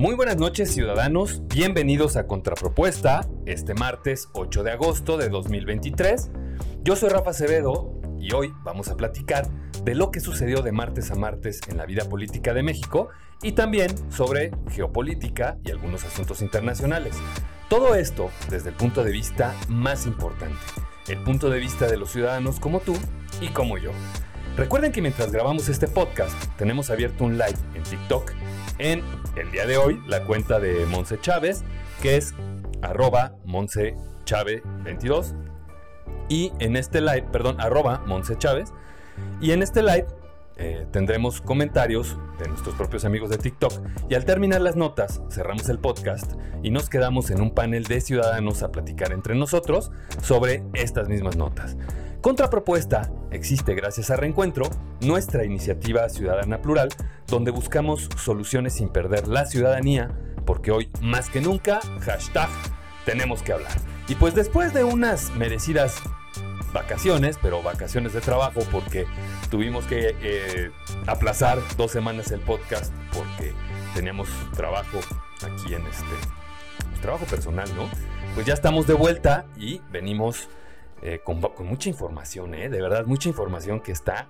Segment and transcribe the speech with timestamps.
[0.00, 6.30] Muy buenas noches ciudadanos, bienvenidos a Contrapropuesta, este martes 8 de agosto de 2023.
[6.82, 9.50] Yo soy Rafa Acevedo y hoy vamos a platicar
[9.84, 13.10] de lo que sucedió de martes a martes en la vida política de México
[13.42, 17.14] y también sobre geopolítica y algunos asuntos internacionales.
[17.68, 20.56] Todo esto desde el punto de vista más importante,
[21.08, 22.96] el punto de vista de los ciudadanos como tú
[23.42, 23.90] y como yo.
[24.56, 28.32] Recuerden que mientras grabamos este podcast tenemos abierto un live en TikTok
[28.80, 29.02] en
[29.36, 31.62] el día de hoy la cuenta de Monse Chávez,
[32.02, 32.34] que es
[32.82, 35.34] arroba Monse Chávez 22.
[36.28, 38.36] Y en este live, perdón, arroba Monse.
[39.40, 40.06] Y en este live
[40.56, 43.72] eh, tendremos comentarios de nuestros propios amigos de TikTok
[44.08, 48.00] y al terminar las notas cerramos el podcast y nos quedamos en un panel de
[48.00, 49.90] ciudadanos a platicar entre nosotros
[50.22, 51.76] sobre estas mismas notas.
[52.20, 54.68] Contrapropuesta existe gracias a Reencuentro,
[55.00, 56.90] nuestra iniciativa ciudadana plural,
[57.26, 60.10] donde buscamos soluciones sin perder la ciudadanía,
[60.44, 61.80] porque hoy más que nunca,
[63.06, 63.72] tenemos que hablar.
[64.06, 66.02] Y pues después de unas merecidas
[66.74, 69.06] vacaciones, pero vacaciones de trabajo, porque
[69.50, 70.70] tuvimos que eh,
[71.06, 73.54] aplazar dos semanas el podcast porque
[73.94, 74.98] teníamos trabajo
[75.36, 77.88] aquí en este trabajo personal, ¿no?
[78.34, 80.50] Pues ya estamos de vuelta y venimos
[81.02, 82.68] eh, con, mucha información, ¿eh?
[82.68, 84.28] De verdad, mucha información que está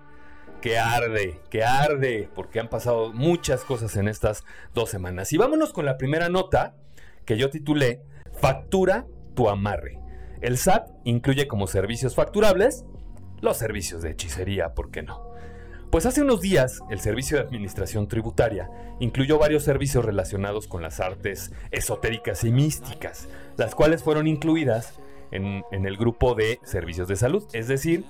[0.61, 5.33] que arde, que arde, porque han pasado muchas cosas en estas dos semanas.
[5.33, 6.77] Y vámonos con la primera nota
[7.25, 8.03] que yo titulé
[8.41, 9.99] Factura tu amarre.
[10.41, 12.85] El SAT incluye como servicios facturables
[13.41, 15.31] los servicios de hechicería, ¿por qué no?
[15.91, 21.01] Pues hace unos días el Servicio de Administración Tributaria incluyó varios servicios relacionados con las
[21.01, 27.45] artes esotéricas y místicas, las cuales fueron incluidas en, el grupo de servicios de salud.
[27.53, 28.05] Es decir,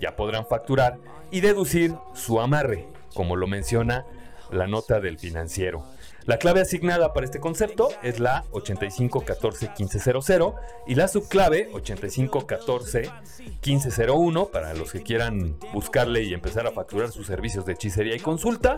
[0.00, 0.98] ya podrán facturar
[1.30, 4.04] y deducir su amarre, como lo menciona
[4.50, 5.84] la nota del financiero.
[6.24, 10.54] La clave asignada para este concepto es la 8514-1500
[10.86, 17.64] y la subclave 8514-1501 para los que quieran buscarle y empezar a facturar sus servicios
[17.64, 18.76] de hechicería y consulta,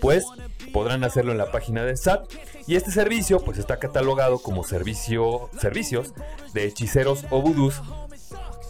[0.00, 0.24] pues
[0.72, 2.28] podrán hacerlo en la página de SAT
[2.66, 6.14] y este servicio pues está catalogado como servicio, servicios
[6.52, 7.80] de hechiceros o vudús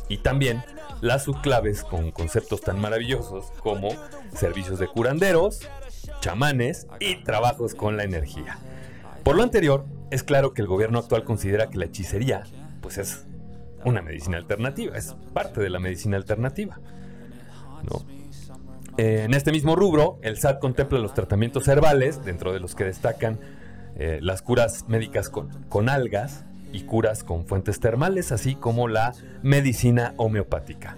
[0.09, 0.63] y también
[1.01, 3.89] las subclaves con conceptos tan maravillosos como
[4.35, 5.61] servicios de curanderos,
[6.21, 8.59] chamanes y trabajos con la energía.
[9.25, 12.45] Por lo anterior, es claro que el gobierno actual considera que la hechicería
[12.81, 13.27] pues es
[13.85, 16.79] una medicina alternativa, es parte de la medicina alternativa.
[18.97, 22.85] Eh, en este mismo rubro, el SAT contempla los tratamientos herbales, dentro de los que
[22.85, 23.39] destacan
[23.97, 29.15] eh, las curas médicas con, con algas y curas con fuentes termales, así como la
[29.43, 30.97] medicina homeopática.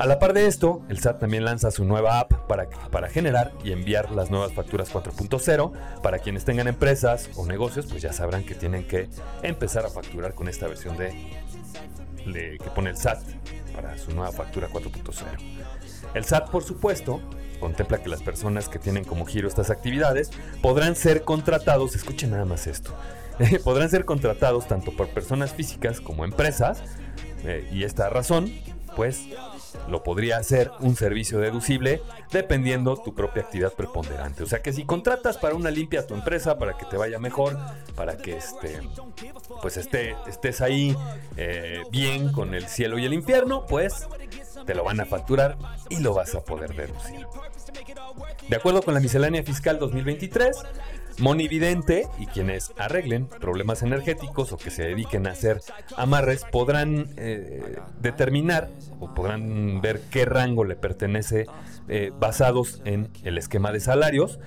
[0.00, 3.52] A la par de esto, el SAT también lanza su nueva app para, para generar
[3.62, 6.00] y enviar las nuevas facturas 4.0.
[6.00, 9.10] Para quienes tengan empresas o negocios, pues ya sabrán que tienen que
[9.42, 11.12] empezar a facturar con esta versión de,
[12.24, 13.20] que pone el SAT
[13.74, 15.26] para su nueva factura 4.0.
[16.14, 17.20] El SAT, por supuesto,
[17.60, 20.30] contempla que las personas que tienen como giro estas actividades
[20.62, 22.94] podrán ser contratados, escuchen nada más esto,
[23.64, 26.82] podrán ser contratados tanto por personas físicas como empresas,
[27.44, 28.50] eh, y esta razón,
[28.96, 29.26] pues
[29.88, 34.42] lo podría hacer un servicio deducible dependiendo tu propia actividad preponderante.
[34.42, 37.18] O sea que si contratas para una limpia a tu empresa para que te vaya
[37.18, 37.58] mejor,
[37.94, 38.80] para que este,
[39.62, 40.96] pues esté, estés ahí
[41.36, 44.06] eh, bien con el cielo y el infierno, pues
[44.66, 45.56] te lo van a facturar
[45.88, 47.26] y lo vas a poder deducir.
[48.48, 50.56] De acuerdo con la miscelánea fiscal 2023,
[51.20, 55.60] Monividente y quienes arreglen problemas energéticos o que se dediquen a hacer
[55.96, 58.70] amarres podrán eh, determinar
[59.00, 61.46] o podrán ver qué rango le pertenece
[61.88, 64.38] eh, basados en el esquema de salarios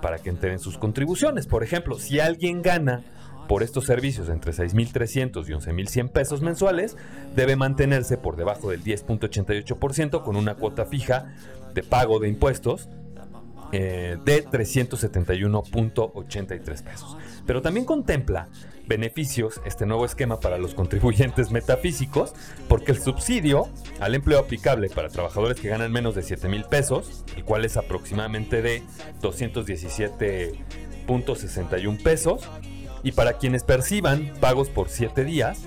[0.00, 1.46] para que entren sus contribuciones.
[1.46, 3.02] Por ejemplo, si alguien gana
[3.46, 6.96] por estos servicios entre 6.300 y 11.100 pesos mensuales,
[7.34, 11.34] debe mantenerse por debajo del 10.88% con una cuota fija
[11.74, 12.88] de pago de impuestos
[13.78, 17.14] eh, de 371.83 pesos.
[17.44, 18.48] Pero también contempla
[18.86, 22.32] beneficios este nuevo esquema para los contribuyentes metafísicos,
[22.68, 23.68] porque el subsidio
[24.00, 27.76] al empleo aplicable para trabajadores que ganan menos de 7 mil pesos, el cual es
[27.76, 28.82] aproximadamente de
[29.20, 32.48] 217.61 pesos,
[33.02, 35.66] y para quienes perciban pagos por 7 días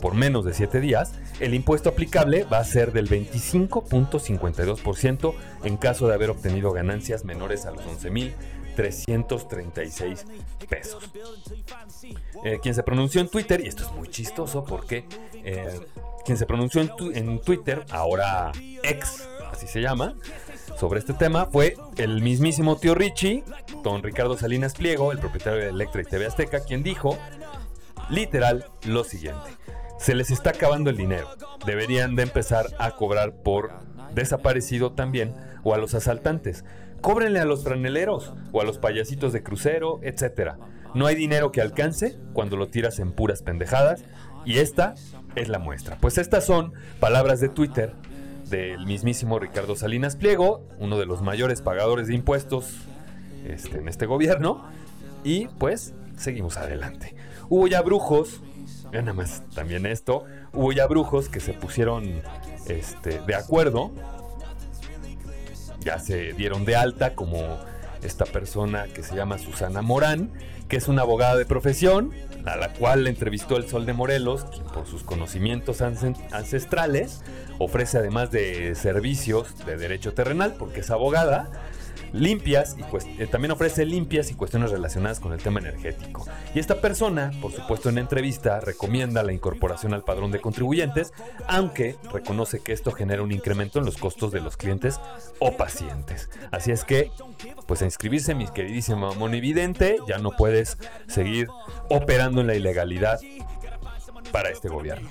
[0.00, 6.06] por menos de 7 días, el impuesto aplicable va a ser del 25.52% en caso
[6.08, 10.24] de haber obtenido ganancias menores a los 11.336
[10.68, 11.10] pesos.
[12.44, 15.04] Eh, quien se pronunció en Twitter, y esto es muy chistoso porque
[15.44, 15.78] eh,
[16.24, 18.52] quien se pronunció en, en Twitter, ahora
[18.82, 20.14] ex, así se llama,
[20.78, 23.44] sobre este tema fue el mismísimo tío Richie,
[23.82, 27.18] don Ricardo Salinas Pliego, el propietario de Electra y TV Azteca, quien dijo
[28.10, 29.50] literal lo siguiente.
[29.98, 31.28] Se les está acabando el dinero.
[31.66, 33.72] Deberían de empezar a cobrar por
[34.14, 36.64] desaparecido también o a los asaltantes.
[37.00, 40.52] Cóbrenle a los franeleros o a los payasitos de crucero, etc.
[40.94, 44.04] No hay dinero que alcance cuando lo tiras en puras pendejadas
[44.44, 44.94] y esta
[45.34, 45.98] es la muestra.
[46.00, 47.92] Pues estas son palabras de Twitter
[48.48, 52.74] del mismísimo Ricardo Salinas Pliego, uno de los mayores pagadores de impuestos
[53.46, 54.64] este, en este gobierno.
[55.24, 57.16] Y pues seguimos adelante.
[57.48, 58.42] Hubo ya brujos,
[59.02, 62.22] nada más también esto, hubo ya brujos que se pusieron
[62.66, 63.90] este, de acuerdo,
[65.80, 67.58] ya se dieron de alta como
[68.02, 70.30] esta persona que se llama Susana Morán,
[70.68, 72.12] que es una abogada de profesión,
[72.46, 77.22] a la cual le entrevistó el Sol de Morelos, quien por sus conocimientos ancestrales
[77.58, 81.50] ofrece además de servicios de derecho terrenal, porque es abogada,
[82.14, 86.24] limpias y eh, también ofrece limpias y cuestiones relacionadas con el tema energético.
[86.54, 91.12] Y esta persona, por supuesto en entrevista, recomienda la incorporación al padrón de contribuyentes,
[91.48, 95.00] aunque reconoce que esto genera un incremento en los costos de los clientes
[95.40, 96.30] o pacientes.
[96.52, 97.10] Así es que,
[97.66, 100.78] pues a inscribirse, mi queridísima monividente, ya no puedes
[101.08, 101.48] seguir
[101.90, 103.18] operando en la ilegalidad
[104.30, 105.08] para este gobierno.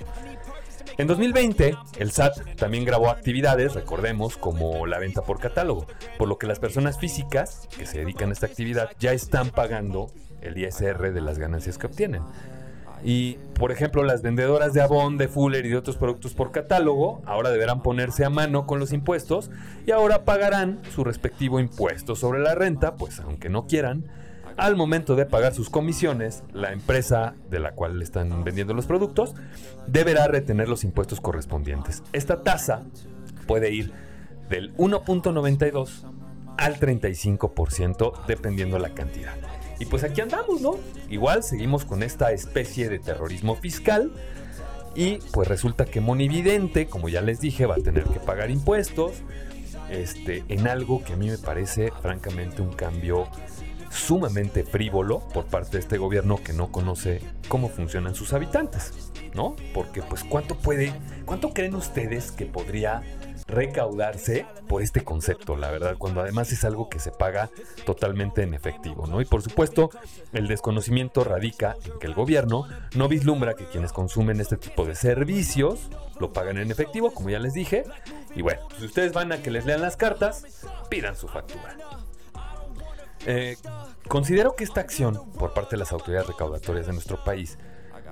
[0.96, 5.88] En 2020, el SAT también grabó actividades, recordemos, como la venta por catálogo,
[6.18, 10.12] por lo que las personas físicas que se dedican a esta actividad ya están pagando
[10.40, 12.22] el ISR de las ganancias que obtienen.
[13.02, 17.22] Y, por ejemplo, las vendedoras de Avon, de Fuller y de otros productos por catálogo
[17.26, 19.50] ahora deberán ponerse a mano con los impuestos
[19.86, 24.04] y ahora pagarán su respectivo impuesto sobre la renta, pues aunque no quieran,
[24.56, 28.86] al momento de pagar sus comisiones, la empresa de la cual le están vendiendo los
[28.86, 29.34] productos
[29.86, 32.02] deberá retener los impuestos correspondientes.
[32.12, 32.82] Esta tasa
[33.46, 33.92] puede ir
[34.48, 36.04] del 1.92
[36.56, 39.34] al 35% dependiendo la cantidad.
[39.80, 40.76] Y pues aquí andamos, ¿no?
[41.10, 44.12] Igual seguimos con esta especie de terrorismo fiscal.
[44.94, 49.14] Y pues resulta que Monividente, como ya les dije, va a tener que pagar impuestos.
[49.90, 53.28] Este, en algo que a mí me parece francamente un cambio
[53.94, 59.56] sumamente frívolo por parte de este gobierno que no conoce cómo funcionan sus habitantes, ¿no?
[59.72, 60.92] Porque pues cuánto puede,
[61.24, 63.02] cuánto creen ustedes que podría
[63.46, 67.50] recaudarse por este concepto, la verdad, cuando además es algo que se paga
[67.84, 69.20] totalmente en efectivo, ¿no?
[69.20, 69.90] Y por supuesto,
[70.32, 74.94] el desconocimiento radica en que el gobierno no vislumbra que quienes consumen este tipo de
[74.94, 77.84] servicios lo pagan en efectivo, como ya les dije,
[78.34, 80.44] y bueno, si ustedes van a que les lean las cartas,
[80.88, 81.76] pidan su factura.
[83.26, 83.56] Eh,
[84.08, 87.58] considero que esta acción por parte de las autoridades recaudatorias de nuestro país,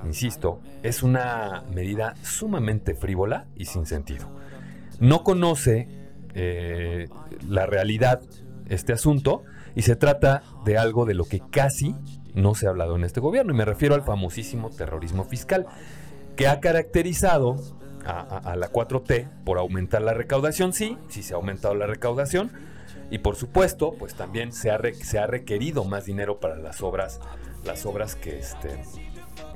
[0.05, 4.29] insisto, es una medida sumamente frívola y sin sentido.
[5.01, 5.89] No conoce
[6.35, 7.09] eh,
[7.49, 8.23] la realidad
[8.69, 9.43] este asunto
[9.75, 11.95] y se trata de algo de lo que casi
[12.35, 15.67] no se ha hablado en este gobierno y me refiero al famosísimo terrorismo fiscal
[16.37, 17.57] que ha caracterizado
[18.07, 22.51] a, a la 4T por aumentar la recaudación, sí, sí se ha aumentado la recaudación,
[23.13, 27.21] y por supuesto, pues también se ha, se ha requerido más dinero para las obras,
[27.63, 28.71] las obras que, este,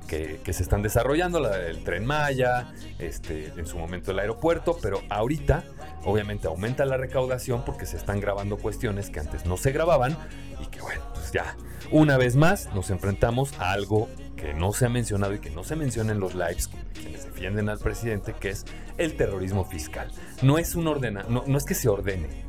[0.07, 5.01] que, se están desarrollando, la del tren Maya, este, en su momento el aeropuerto, pero
[5.09, 5.65] ahorita
[6.05, 10.19] obviamente aumenta la recaudación porque se están grabando cuestiones que antes no se grababan
[10.63, 11.57] y que bueno, pues ya
[11.91, 15.65] una vez más nos enfrentamos a algo que no se ha mencionado y que no
[15.65, 18.67] se menciona en los lives quienes defienden al presidente, que es
[18.99, 20.11] el terrorismo fiscal.
[20.43, 22.46] No es un ordena, no, no es que se ordene,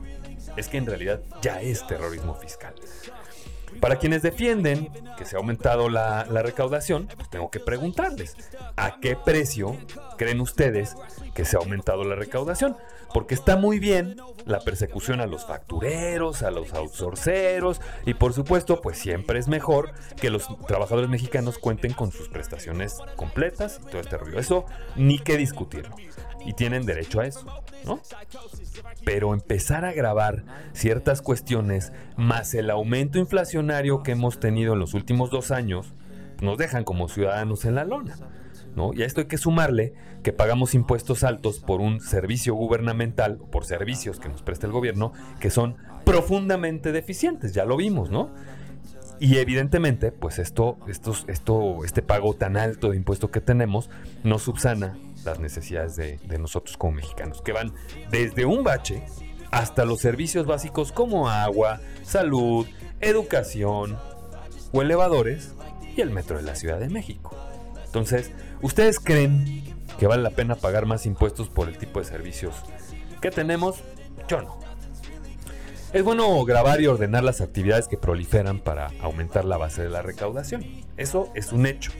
[0.57, 2.73] es que en realidad ya es terrorismo fiscal.
[3.79, 8.35] Para quienes defienden que se ha aumentado la, recaudación, pues tengo que preguntarles,
[8.75, 9.77] ¿a qué precio
[10.17, 10.95] creen ustedes
[11.35, 12.75] que se ha aumentado la recaudación?
[13.13, 18.81] Porque está muy bien la persecución a los factureros, a los outsourceros y por supuesto,
[18.81, 24.01] pues siempre es mejor que los trabajadores mexicanos cuenten con sus prestaciones completas y todo
[24.01, 24.39] este rollo.
[24.39, 25.95] Eso ni que discutirlo.
[26.47, 27.45] Y tienen derecho a eso,
[27.85, 28.01] ¿no?
[29.03, 34.93] pero empezar a grabar ciertas cuestiones más el aumento inflacionario que hemos tenido en los
[34.93, 35.93] últimos dos años,
[36.41, 38.15] nos dejan como ciudadanos en la lona.
[38.75, 38.93] ¿no?
[38.93, 43.65] Y a esto hay que sumarle que pagamos impuestos altos por un servicio gubernamental, por
[43.65, 48.31] servicios que nos presta el gobierno, que son profundamente deficientes, ya lo vimos, ¿no?
[49.19, 53.89] Y evidentemente, pues esto, esto, esto, este pago tan alto de impuesto que tenemos
[54.23, 54.95] no subsana
[55.27, 57.73] las necesidades de, nosotros como mexicanos, que van
[58.09, 59.03] desde un bache
[59.51, 62.65] hasta los servicios básicos como agua, salud,
[62.99, 63.97] educación
[64.71, 65.53] o elevadores
[65.95, 67.35] y el metro de la Ciudad de México.
[67.85, 68.31] Entonces,
[68.61, 72.55] ¿ustedes creen que vale la pena pagar más impuestos por el tipo de servicios
[73.21, 73.83] que tenemos?
[74.27, 74.59] Yo no.
[75.93, 80.01] Es bueno grabar y ordenar las actividades que proliferan para aumentar la base de la
[80.01, 80.65] recaudación.
[80.97, 81.91] Eso es un hecho.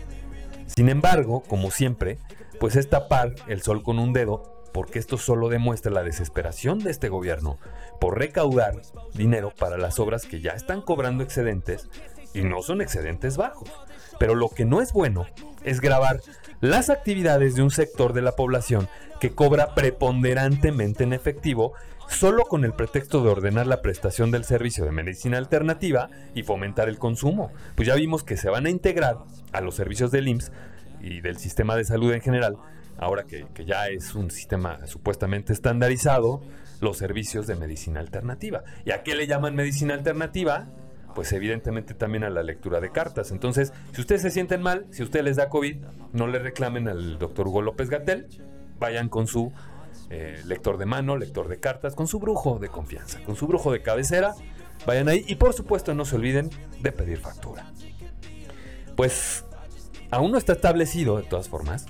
[0.68, 2.20] Sin embargo, como siempre,
[2.60, 6.92] pues es tapar el sol con un dedo porque esto solo demuestra la desesperación de
[6.92, 7.58] este gobierno
[8.00, 8.82] por recaudar
[9.14, 11.90] dinero para las obras que ya están cobrando excedentes
[12.34, 13.72] y no son excedentes bajos.
[14.20, 15.26] Pero lo que no es bueno
[15.64, 16.22] es grabar
[16.62, 18.88] las actividades de un sector de la población
[19.20, 21.74] que cobra preponderantemente en efectivo
[22.08, 26.88] solo con el pretexto de ordenar la prestación del servicio de medicina alternativa y fomentar
[26.88, 27.52] el consumo.
[27.76, 29.18] Pues ya vimos que se van a integrar
[29.52, 30.52] a los servicios del IMSS
[31.02, 32.58] y del sistema de salud en general,
[32.98, 36.42] ahora que, ya es un sistema supuestamente estandarizado,
[36.80, 38.64] los servicios de medicina alternativa.
[38.86, 40.68] ¿Y a qué le llaman medicina alternativa?
[41.16, 43.32] Pues evidentemente también a la lectura de cartas.
[43.32, 45.78] Entonces, si ustedes se sienten mal, si usted les da COVID,
[46.14, 48.28] no le reclamen al doctor Hugo López Gatel,
[48.80, 49.52] vayan con su
[50.10, 53.72] eh, lector de mano, lector de cartas, con su brujo de confianza, con su brujo
[53.72, 54.36] de cabecera,
[54.86, 56.50] vayan ahí y por supuesto no se olviden
[56.80, 57.66] de pedir factura.
[58.96, 59.47] Pues
[60.12, 61.86] aún no está establecido, de todas formas,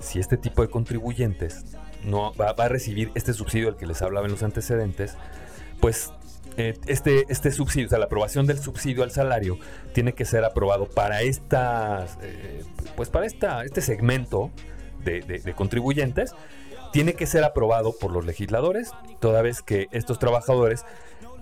[0.00, 1.64] si este tipo de contribuyentes
[2.04, 5.16] no va, a recibir este subsidio del que les hablaba en los antecedentes,
[5.80, 6.12] pues
[6.56, 9.58] eh, este, este subsidio, o sea, la aprobación del subsidio al salario
[9.92, 12.64] tiene que ser aprobado para estas, eh,
[12.96, 14.50] pues para esta, este segmento
[15.04, 16.34] de, contribuyentes.
[16.92, 20.84] Tiene que ser aprobado por los legisladores, toda vez que estos trabajadores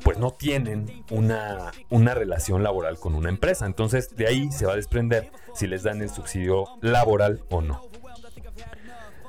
[0.05, 3.67] pues no tienen una, una relación laboral con una empresa.
[3.67, 7.83] Entonces de ahí se va a desprender si les dan el subsidio laboral o no.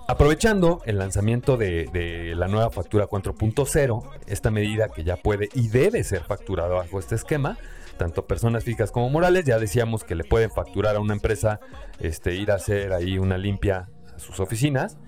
[0.08, 5.70] Aprovechando el lanzamiento de, de, la nueva factura 4.0, esta medida que ya puede y
[5.70, 7.58] debe ser facturada bajo este esquema,
[7.98, 11.60] tanto personas físicas como morales, ya decíamos que le pueden facturar a una empresa,
[12.00, 15.00] este, ir a hacer ahí una limpia sus oficinas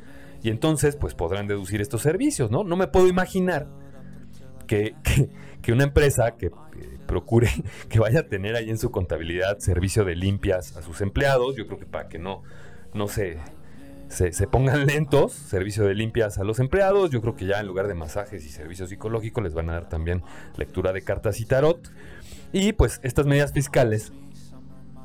[0.42, 2.64] y entonces pues podrán deducir estos servicios, ¿no?
[2.64, 3.68] No me puedo imaginar
[4.66, 5.30] que, que,
[5.72, 6.52] una empresa que
[7.08, 7.50] procure
[7.90, 11.68] que vaya a tener ahí en su contabilidad servicio de limpias a sus empleados, yo
[11.68, 12.44] creo que para que no,
[12.94, 13.38] no se,
[14.10, 17.88] se, pongan lentos, servicio de limpias a los empleados, yo creo que ya en lugar
[17.88, 20.24] de masajes y servicios psicológicos les van a dar también
[20.58, 21.92] lectura de cartas y tarot.
[22.54, 24.14] Y pues estas medidas fiscales,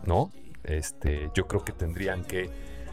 [0.06, 0.30] ¿no?
[0.62, 2.50] Este, yo creo que tendrían que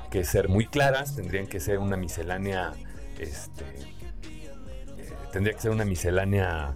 [0.10, 2.74] que ser muy claras, tendrían que ser una miscelánea,
[3.20, 6.76] este, eh, tendría que ser una miscelánea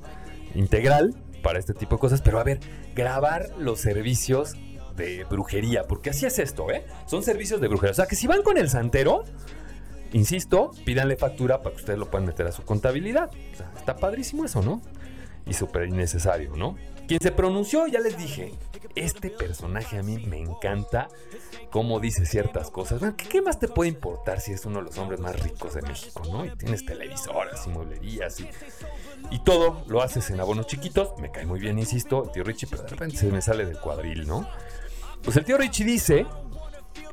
[0.55, 2.60] integral para este tipo de cosas, pero a ver,
[2.95, 4.55] grabar los servicios
[4.95, 6.86] de brujería, porque así es esto, ¿eh?
[7.05, 7.91] Son servicios de brujería.
[7.91, 9.24] O sea, que si van con el santero,
[10.13, 13.29] insisto, pídanle factura para que ustedes lo puedan meter a su contabilidad.
[13.75, 14.81] Está padrísimo eso, ¿no?
[15.45, 16.77] Y súper innecesario, ¿no?
[17.07, 18.53] Quien se pronunció, ya les dije,
[18.95, 21.10] este personaje a mí me encanta
[21.69, 23.01] cómo dice ciertas cosas.
[23.15, 26.22] ¿qué, más te puede importar si es uno de los hombres más ricos de México,
[26.31, 26.45] ¿no?
[26.45, 28.48] Y tienes televisoras y mueblerías y,
[29.31, 31.17] y todo lo haces en abonos chiquitos.
[31.19, 33.79] Me cae muy bien, insisto, el tío Richie, pero de repente se me sale del
[33.79, 34.48] cuadril, ¿no?
[35.24, 36.25] Pues el tío Richie dice,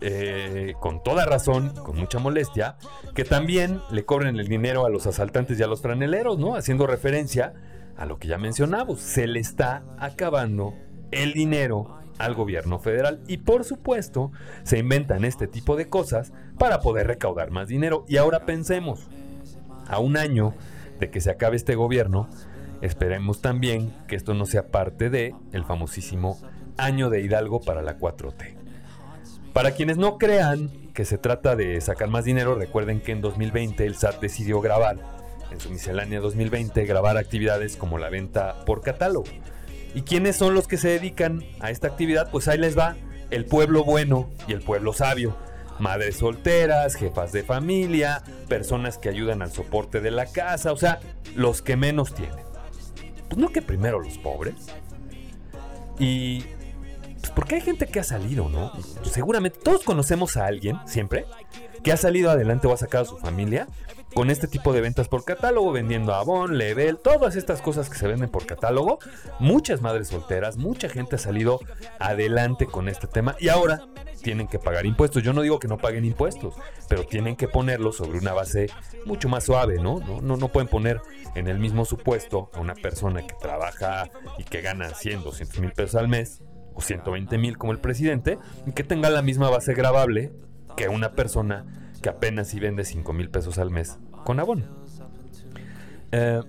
[0.03, 2.77] eh, con toda razón, con mucha molestia,
[3.15, 6.55] que también le cobren el dinero a los asaltantes y a los franeleros, ¿no?
[6.55, 7.55] Haciendo referencia
[8.01, 10.75] a lo que ya mencionamos, se le está acabando
[11.11, 16.81] el dinero al gobierno federal y por supuesto se inventan este tipo de cosas para
[16.81, 18.07] poder recaudar más dinero.
[18.09, 19.07] Y ahora pensemos,
[19.87, 20.55] a un año
[20.99, 22.31] de que se acabe este gobierno,
[22.81, 26.39] esperemos también que esto no sea parte de el famosísimo
[26.79, 28.57] año de Hidalgo para la 4T.
[29.53, 33.85] Para quienes no crean que se trata de sacar más dinero, recuerden que en 2020
[33.85, 35.20] el SAT decidió grabar,
[35.51, 39.27] en su miscelánea 2020, grabar actividades como la venta por catálogo.
[39.95, 42.31] ¿Y quiénes son los que se dedican a esta actividad?
[42.31, 42.97] Pues ahí les va
[43.31, 45.37] el pueblo bueno y el pueblo sabio.
[45.79, 51.01] Madres solteras, jefas de familia, personas que ayudan al soporte de la casa, o sea,
[51.35, 52.45] los que menos tienen.
[53.29, 54.55] Pues no que primero los pobres.
[55.99, 56.45] Y
[57.21, 58.73] pues porque hay gente que ha salido, ¿no?
[59.05, 61.27] Seguramente todos conocemos a alguien, siempre,
[61.83, 63.67] que ha salido adelante o ha sacado a su familia
[64.15, 68.09] con este tipo de ventas por catálogo, vendiendo Avon, Level, todas estas cosas que se
[68.09, 68.99] venden por catálogo.
[69.39, 71.61] Muchas madres solteras, mucha gente ha salido
[71.99, 73.83] adelante con este tema y ahora
[74.23, 75.23] tienen que pagar impuestos.
[75.23, 76.55] Yo no digo que no paguen impuestos,
[76.89, 78.69] pero tienen que ponerlo sobre una base
[79.07, 80.01] mucho más suave, ¿no?
[80.01, 81.01] No, no, no pueden poner
[81.35, 85.73] en el mismo supuesto a una persona que trabaja y que gana 100, 200 mil
[85.73, 86.43] pesos al mes
[86.75, 90.33] o 120 mil como el presidente y que tenga la misma base grabable
[90.77, 94.65] que una persona que apenas si vende 5 mil pesos al mes con abono.
[96.13, 96.43] Eh,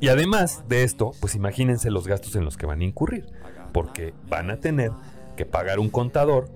[0.00, 3.26] y además de esto, pues imagínense los gastos en los que van a incurrir,
[3.72, 4.92] porque van a tener
[5.36, 6.48] que pagar un contador,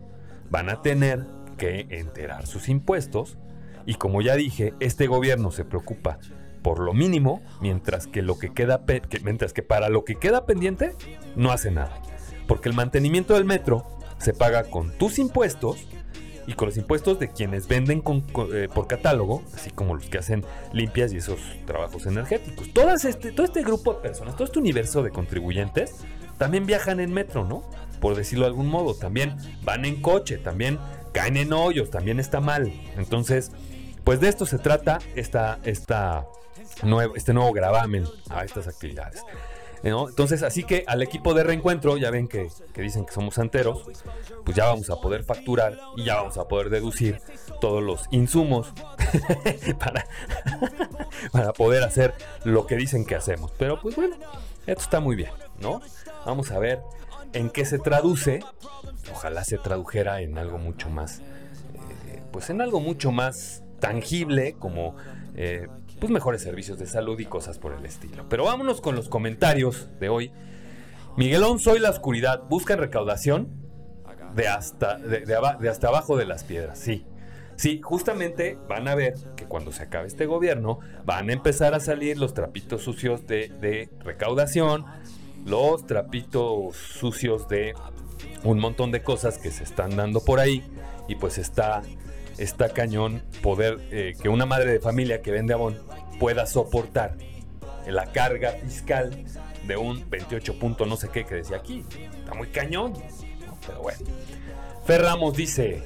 [0.51, 3.37] van a tener que enterar sus impuestos,
[3.85, 6.19] y como ya dije, este gobierno se preocupa
[6.63, 8.83] por lo mínimo, mientras que, lo que queda
[9.25, 10.95] mientras que para lo que queda pendiente
[11.35, 12.01] no hace nada.
[12.47, 13.85] Porque el mantenimiento del metro
[14.19, 15.89] se paga con tus impuestos
[16.47, 18.03] y con los impuestos de quienes venden
[18.53, 22.69] eh, por catálogo, así como los que hacen limpias y esos trabajos energéticos.
[23.05, 25.97] este, todo este grupo de personas, todo este universo de contribuyentes,
[26.39, 27.63] también viajan en metro, ¿no?
[28.01, 30.79] Por decirlo de algún modo, también van en coche, también
[31.13, 32.73] caen en hoyos, también está mal.
[32.97, 33.53] Entonces,
[34.03, 36.27] pues de esto se trata esta, esta
[36.83, 39.23] nuevo, este nuevo gravamen a estas actividades.
[39.83, 43.83] Entonces, así que al equipo de reencuentro, ya ven que, dicen que somos santeros,
[44.45, 47.21] pues ya vamos a poder facturar y ya vamos a poder deducir
[47.61, 48.73] todos los insumos
[49.79, 50.07] para,
[51.33, 53.53] para poder hacer lo que dicen que hacemos.
[53.59, 54.17] Pero pues bueno,
[54.67, 55.81] esto está muy bien, ¿no?
[56.25, 56.81] Vamos a ver
[57.33, 58.41] en qué se traduce.
[59.11, 61.21] Ojalá se tradujera en algo mucho más,
[62.07, 64.95] eh, pues en algo mucho más tangible como
[65.35, 65.67] eh,
[66.03, 68.27] pues mejores servicios de salud y cosas por el estilo.
[68.29, 70.33] Pero vámonos con los comentarios de hoy.
[71.17, 72.43] Miguelón, soy la oscuridad.
[72.49, 73.49] Buscan recaudación
[74.35, 76.81] de hasta, de, hasta abajo de las piedras.
[76.81, 77.07] Sí.
[77.55, 81.79] Sí, justamente van a ver que cuando se acabe este gobierno van a empezar a
[81.79, 84.85] salir los trapitos sucios de, de recaudación,
[85.47, 87.75] los trapitos sucios de
[88.43, 90.65] un montón de cosas que se están dando por ahí
[91.07, 91.81] y pues está
[92.39, 95.79] está cañón poder eh, que una madre de familia que vende abón
[96.19, 97.17] pueda soportar
[97.87, 99.25] la carga fiscal
[99.67, 101.85] de un 28 punto no sé qué que decía aquí.
[102.19, 102.95] Está muy cañón.
[103.67, 103.99] Pero bueno.
[104.85, 105.83] Fer Ramos dice,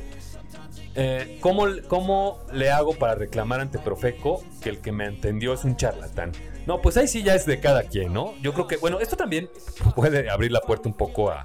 [0.95, 5.65] eh, ¿cómo, ¿cómo, le hago para reclamar ante Profeco que el que me entendió es
[5.65, 6.33] un charlatán?
[6.67, 8.35] No, pues ahí sí ya es de cada quien, ¿no?
[8.41, 9.50] Yo creo que, bueno, esto también
[9.95, 11.45] puede abrir la puerta un poco a,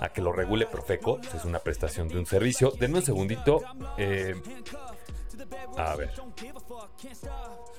[0.00, 1.20] a que lo regule Profeco.
[1.34, 2.72] Es una prestación de un servicio.
[2.78, 3.62] Denme un segundito.
[3.98, 4.34] Eh,
[5.76, 6.10] a ver.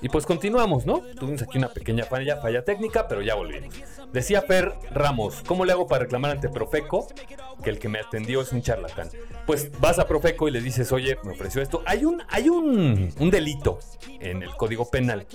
[0.00, 1.00] Y pues continuamos, ¿no?
[1.18, 3.74] Tuvimos aquí una pequeña falla, falla técnica, pero ya volvimos.
[4.12, 7.06] Decía Fer Ramos, ¿cómo le hago para reclamar ante Profeco
[7.62, 9.08] que el que me atendió es un charlatán?
[9.46, 11.82] Pues vas a Profeco y le dices, oye, me ofreció esto.
[11.86, 13.78] Hay un, hay un, un delito
[14.20, 15.26] en el Código Penal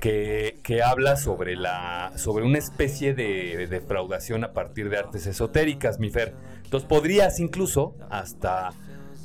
[0.00, 5.98] que, que, habla sobre, la, sobre una especie de defraudación a partir de artes esotéricas,
[5.98, 6.34] mi Fer.
[6.64, 8.72] Entonces podrías incluso hasta,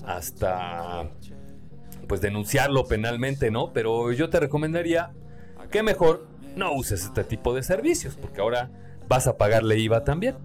[0.06, 1.12] hasta
[2.08, 3.74] pues denunciarlo penalmente, ¿no?
[3.74, 5.12] Pero yo te recomendaría
[5.72, 8.72] que mejor no uses este tipo de servicios, porque ahora
[9.08, 10.36] vas a pagarle IVA también.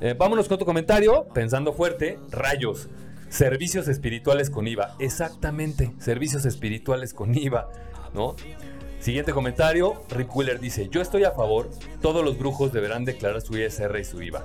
[0.00, 2.88] Eh, vámonos con tu comentario, pensando fuerte, rayos,
[3.28, 4.96] servicios espirituales con IVA.
[4.98, 7.70] Exactamente, servicios espirituales con IVA,
[8.12, 8.34] ¿no?
[8.98, 13.56] Siguiente comentario, Rick Wheeler dice, yo estoy a favor, todos los brujos deberán declarar su
[13.56, 14.44] ISR y su IVA.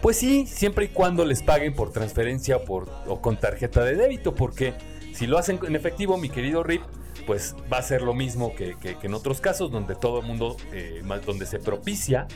[0.00, 4.34] Pues sí, siempre y cuando les paguen por transferencia por, o con tarjeta de débito,
[4.34, 4.74] porque
[5.18, 6.82] si lo hacen en efectivo, mi querido Rip,
[7.26, 11.02] pues va a ser lo mismo que, en otros casos, donde todo el mundo, eh,
[11.26, 12.28] donde se propicia,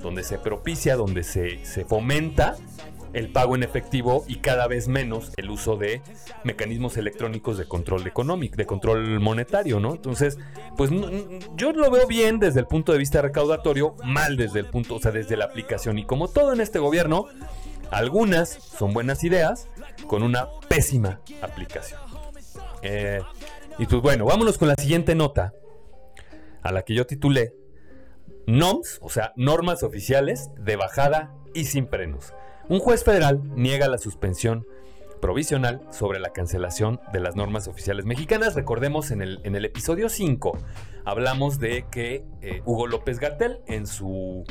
[0.00, 2.56] donde se propicia, donde se, se fomenta
[3.12, 6.00] el pago en efectivo y cada vez menos el uso de
[6.44, 9.92] mecanismos electrónicos de control económico, de control monetario, ¿no?
[9.92, 10.38] Entonces,
[10.78, 10.90] pues
[11.56, 14.98] yo lo veo bien desde el punto de vista recaudatorio, mal desde el punto, o
[14.98, 15.98] sea, desde la aplicación.
[15.98, 17.26] Y como todo en este gobierno,
[17.90, 19.68] algunas son buenas ideas
[20.06, 22.03] con una pésima aplicación.
[22.84, 23.20] Eh,
[23.78, 25.52] y pues bueno, vámonos con la siguiente nota,
[26.62, 27.54] a la que yo titulé
[28.46, 32.34] NOMS, o sea, normas oficiales de bajada y sin frenos.
[32.68, 34.66] Un juez federal niega la suspensión
[35.20, 38.54] provisional sobre la cancelación de las normas oficiales mexicanas.
[38.54, 40.58] Recordemos en el, en el episodio 5
[41.06, 44.44] hablamos de que eh, Hugo López Gatel en su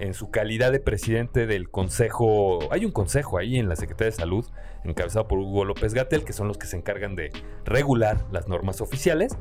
[0.00, 4.16] en su calidad de presidente del consejo, hay un consejo ahí en la Secretaría de
[4.16, 4.46] Salud,
[4.82, 7.30] encabezado por Hugo López Gatel, que son los que se encargan de
[7.64, 9.36] regular las normas oficiales.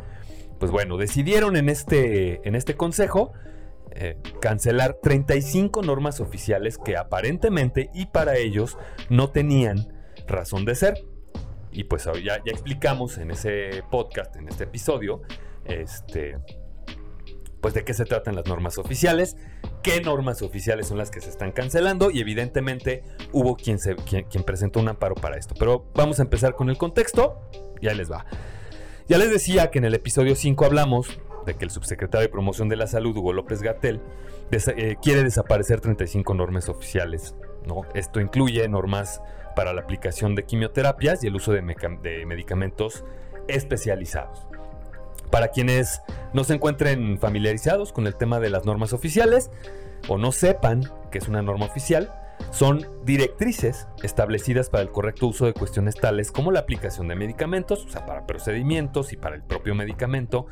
[0.60, 3.32] Pues bueno, decidieron en este, en este consejo
[3.92, 8.78] eh, cancelar 35 normas oficiales que aparentemente y para ellos
[9.10, 9.94] no tenían
[10.28, 11.06] razón de ser.
[11.72, 15.22] Y pues ya, ya explicamos en ese podcast, en este episodio,
[15.66, 16.38] este,
[17.62, 19.36] pues de qué se tratan las normas oficiales,
[19.84, 24.80] qué normas oficiales son las que se están cancelando y evidentemente hubo quien, quien, presentó
[24.80, 25.56] un amparo para esto.
[25.58, 27.42] Pero vamos a empezar con el contexto
[27.82, 28.26] y ahí les va.
[29.08, 32.70] Ya les decía que en el episodio 5 hablamos de que el subsecretario de Promoción
[32.70, 34.02] de la Salud, Hugo López Gatel,
[34.52, 37.36] eh, quiere desaparecer 35 normas oficiales.
[37.66, 37.82] ¿no?
[37.94, 39.22] Esto incluye normas
[39.56, 43.04] para la aplicación de quimioterapias y el uso de medicamentos
[43.48, 44.49] especializados.
[45.32, 46.02] Para quienes
[46.34, 49.52] no se encuentren familiarizados con el tema de las normas oficiales
[50.08, 52.12] o no sepan que es una norma oficial,
[52.52, 57.86] son directrices establecidas para el correcto uso de cuestiones tales como la aplicación de medicamentos,
[57.86, 60.48] o sea, para procedimientos y para el propio medicamento,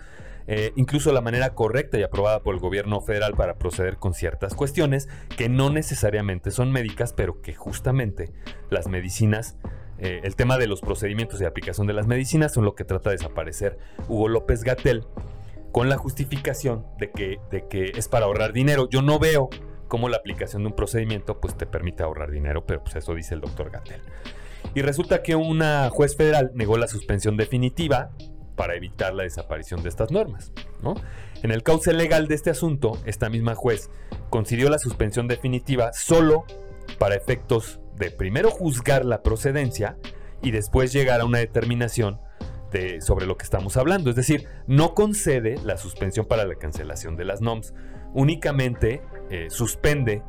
[0.47, 4.53] eh, incluso la manera correcta y aprobada por el gobierno federal para proceder con ciertas
[4.53, 8.31] cuestiones que no necesariamente son médicas, pero que justamente
[8.69, 9.57] las medicinas,
[9.99, 13.09] eh, el tema de los procedimientos de aplicación de las medicinas son lo que trata
[13.09, 15.05] de desaparecer Hugo López Gatel
[15.71, 18.87] con la justificación de que, de que es para ahorrar dinero.
[18.89, 19.49] Yo no veo
[19.87, 23.35] cómo la aplicación de un procedimiento pues te permite ahorrar dinero, pero pues eso dice
[23.35, 24.01] el doctor Gatel.
[24.75, 28.11] Y resulta que una juez federal negó la suspensión definitiva
[28.55, 30.51] para evitar la desaparición de estas normas.
[31.43, 33.89] En el cauce legal de este asunto, esta misma juez
[34.29, 36.45] concedió la suspensión definitiva solo
[36.97, 39.97] para efectos de primero juzgar la procedencia
[40.41, 42.19] y después llegar a una determinación
[42.71, 44.09] de, sobre lo que estamos hablando.
[44.09, 47.73] Es decir, no concede la suspensión para la cancelación de las NOMS,
[48.13, 50.21] únicamente eh, suspende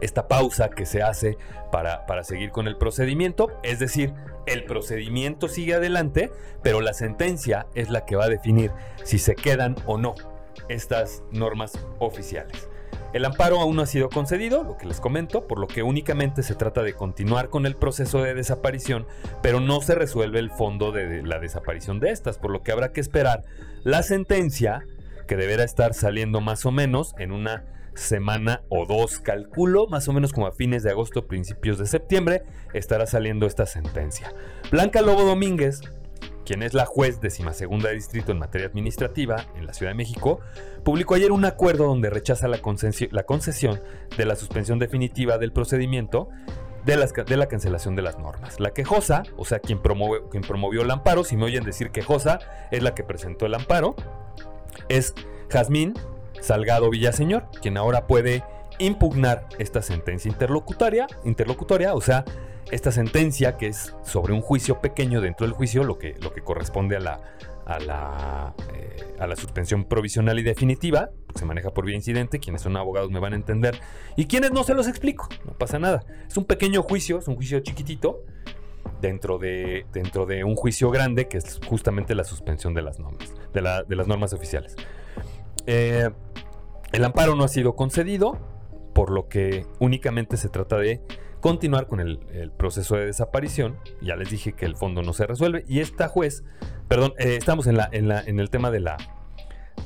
[0.00, 1.36] esta pausa que se hace
[1.70, 3.50] para seguir con el procedimiento.
[3.62, 4.14] Es decir,
[4.46, 6.30] el procedimiento sigue adelante,
[6.62, 8.72] pero la sentencia es la que va a definir
[9.04, 10.14] si se quedan o no
[10.68, 12.69] estas normas oficiales.
[13.12, 16.44] El amparo aún no ha sido concedido, lo que les comento, por lo que únicamente
[16.44, 19.06] se trata de continuar con el proceso de desaparición,
[19.42, 22.92] pero no se resuelve el fondo de la desaparición de estas, por lo que habrá
[22.92, 23.42] que esperar
[23.82, 24.84] la sentencia,
[25.26, 30.12] que deberá estar saliendo más o menos en una semana o dos, calculo, más o
[30.12, 32.44] menos como a fines de agosto, principios de septiembre,
[32.74, 34.32] estará saliendo esta sentencia.
[34.70, 35.80] Blanca Lobo Domínguez,
[36.50, 37.20] quien es la juez
[37.52, 40.40] segunda de distrito en materia administrativa en la Ciudad de México,
[40.82, 43.80] publicó ayer un acuerdo donde rechaza la, concesión
[44.16, 46.28] de la suspensión definitiva del procedimiento
[46.84, 48.58] de, de, la cancelación de las normas.
[48.58, 52.40] La quejosa, o sea, quien, quien promovió el amparo, si me oyen decir quejosa,
[52.72, 53.94] es la que presentó el amparo,
[54.88, 55.14] es
[55.50, 55.94] Jazmín
[56.40, 58.42] Salgado Villaseñor, quien ahora puede
[58.80, 62.24] impugnar esta sentencia interlocutoria, interlocutoria, o sea,
[62.70, 66.42] esta sentencia que es sobre un juicio pequeño dentro del juicio, lo que, lo que
[66.42, 67.20] corresponde a la,
[67.66, 72.62] a la, eh, a la suspensión provisional y definitiva, se maneja por vía incidente, quienes
[72.62, 73.80] son abogados me van a entender,
[74.16, 76.04] y quienes no se los explico, no pasa nada.
[76.28, 78.24] Es un pequeño juicio, es un juicio chiquitito,
[79.00, 83.34] dentro de, dentro de un juicio grande que es justamente la suspensión de las normas,
[83.52, 84.76] de, de las normas oficiales.
[85.66, 86.10] Eh,
[86.92, 88.38] el amparo no ha sido concedido,
[88.94, 91.00] por lo que únicamente se trata de
[91.40, 92.18] continuar con el,
[92.56, 93.78] proceso de desaparición.
[94.00, 95.64] Ya les dije que el fondo no se resuelve.
[95.68, 96.44] Y esta juez,
[96.88, 98.96] perdón, eh, estamos en, el tema de la,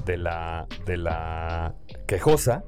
[0.04, 1.74] de la, de la
[2.06, 2.64] quejosa,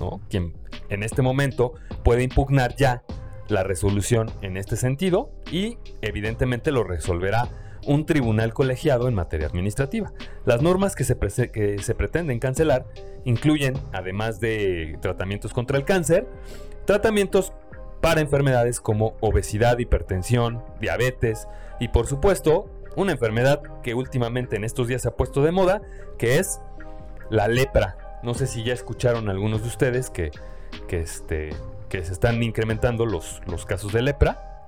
[0.00, 0.20] ¿no?
[0.28, 0.54] quien
[0.88, 3.02] en este momento puede impugnar ya
[3.48, 7.48] la resolución en este sentido y evidentemente lo resolverá
[7.86, 10.12] un tribunal colegiado en materia administrativa.
[10.44, 12.86] Las normas que se pretenden cancelar
[13.24, 16.28] incluyen, además de tratamientos contra el cáncer,
[16.86, 17.52] tratamientos
[18.00, 24.88] para enfermedades como obesidad, hipertensión, diabetes y por supuesto una enfermedad que últimamente en estos
[24.88, 25.82] días se ha puesto de moda,
[26.18, 26.60] que es
[27.30, 28.20] la lepra.
[28.22, 30.30] No sé si ya escucharon algunos de ustedes que,
[30.88, 31.50] que, este,
[31.88, 34.64] que se están incrementando los, los casos de lepra.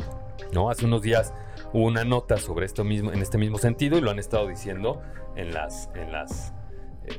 [0.53, 0.71] ¿no?
[0.71, 1.35] Hace unos días
[1.73, 5.03] hubo una nota sobre esto mismo, en este mismo sentido, y lo han estado diciendo
[5.37, 5.91] en las.
[5.95, 6.53] En las
[7.07, 7.19] eh,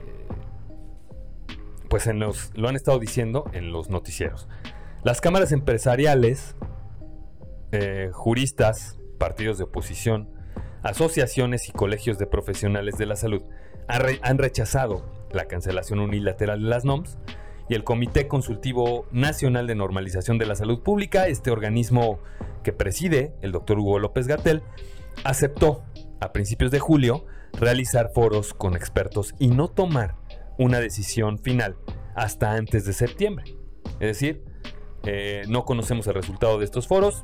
[1.89, 2.51] pues en los.
[2.55, 4.47] Lo han estado diciendo en los noticieros.
[5.03, 6.55] Las cámaras empresariales,
[7.73, 10.29] eh, juristas, partidos de oposición,
[10.81, 13.43] asociaciones y colegios de profesionales de la salud
[13.89, 17.17] han rechazado la cancelación unilateral de las NOMS
[17.67, 22.19] y el Comité Consultivo Nacional de Normalización de la Salud Pública, este organismo
[22.63, 24.63] que preside el doctor Hugo López Gatel,
[25.25, 25.83] aceptó
[26.21, 27.25] a principios de julio
[27.59, 30.15] realizar foros con expertos y no tomar
[30.57, 31.75] una decisión final
[32.15, 33.57] hasta antes de septiembre.
[33.99, 34.52] Es decir,
[35.03, 37.23] eh, no conocemos el resultado de estos foros.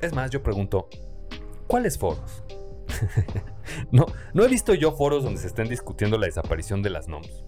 [0.00, 0.88] Es más, yo pregunto,
[1.66, 2.44] ¿cuáles foros?
[3.90, 7.44] no, no he visto yo foros donde se estén discutiendo la desaparición de las NOMS.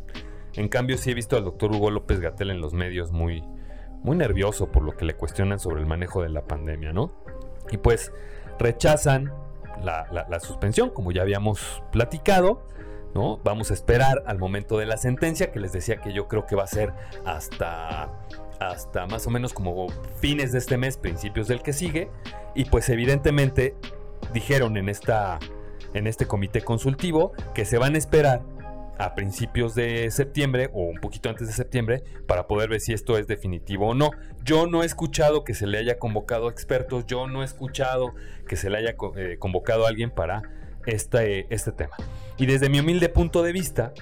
[0.55, 3.45] En cambio, sí he visto al doctor Hugo López Gatel en los medios muy,
[4.03, 7.13] muy nervioso por lo que le cuestionan sobre el manejo de la pandemia, ¿no?
[7.71, 8.13] Y pues
[8.59, 9.33] rechazan
[9.83, 12.67] la, suspensión, como ya habíamos platicado,
[13.15, 13.39] ¿no?
[13.45, 16.57] Vamos a esperar al momento de la sentencia, que les decía que yo creo que
[16.57, 16.93] va a ser
[17.25, 18.11] hasta,
[18.61, 19.89] hasta más o menos como
[20.21, 22.09] fines de este mes, principios del que sigue,
[22.55, 23.75] y pues evidentemente
[24.33, 25.39] dijeron en, esta,
[25.95, 28.43] en este comité consultivo que se van a esperar
[28.99, 33.17] a principios de septiembre o un poquito antes de septiembre para poder ver si esto
[33.17, 34.11] es definitivo o no.
[34.45, 38.15] Yo no he escuchado que se le haya convocado a expertos, yo no he escuchado
[38.49, 40.43] que se le haya eh, convocado a alguien para
[40.87, 41.97] este, este tema.
[42.37, 43.93] Y desde mi humilde punto de vista,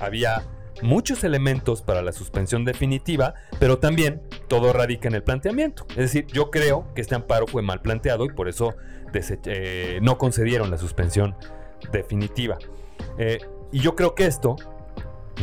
[0.00, 0.42] había
[0.82, 5.86] muchos elementos para la suspensión definitiva, pero también todo radica en el planteamiento.
[5.90, 8.74] Es decir, yo creo que este amparo fue mal planteado y por eso
[9.12, 11.36] eh, no concedieron la suspensión
[11.92, 12.58] definitiva.
[13.18, 13.38] Eh,
[13.72, 14.56] y yo creo que esto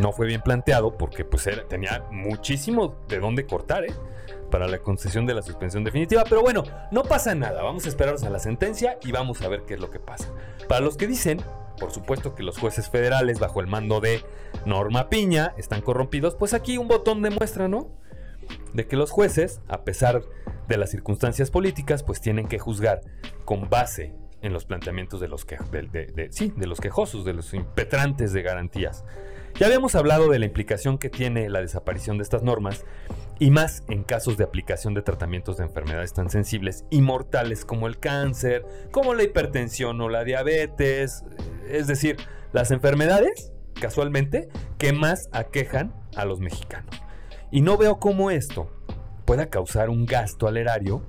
[0.01, 3.93] no fue bien planteado porque pues tenía muchísimo de dónde cortar, ¿eh?
[4.49, 6.23] para la concesión de la suspensión definitiva.
[6.27, 7.61] Pero bueno, no pasa nada.
[7.63, 10.29] Vamos a esperarnos a la sentencia y vamos a ver qué es lo que pasa.
[10.67, 11.41] Para los que dicen,
[11.79, 14.23] por supuesto que los jueces federales bajo el mando de
[14.65, 17.89] Norma Piña están corrompidos, pues aquí un botón demuestra, ¿no?
[18.73, 20.21] De que los jueces, a pesar
[20.67, 23.01] de las circunstancias políticas, pues tienen que juzgar
[23.45, 25.57] con base en los planteamientos de los, que,
[26.31, 29.03] sí, de los quejosos, de los impetrantes de garantías.
[29.55, 32.85] Ya habíamos hablado de la implicación que tiene la desaparición de estas normas
[33.39, 37.87] y más en casos de aplicación de tratamientos de enfermedades tan sensibles y mortales como
[37.87, 41.23] el cáncer, como la hipertensión o la diabetes,
[41.69, 42.17] es decir,
[42.53, 46.95] las enfermedades, casualmente, que más aquejan a los mexicanos.
[47.51, 48.71] Y no veo cómo esto
[49.25, 51.03] pueda causar un gasto al erario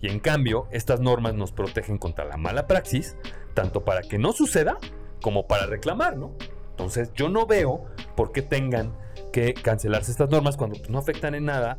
[0.00, 3.16] y en cambio estas normas nos protegen contra la mala praxis,
[3.54, 4.78] tanto para que no suceda
[5.22, 6.34] como para reclamar, ¿no?
[6.70, 7.84] Entonces yo no veo
[8.16, 8.96] por qué tengan
[9.30, 11.78] que cancelarse estas normas cuando pues, no afectan en nada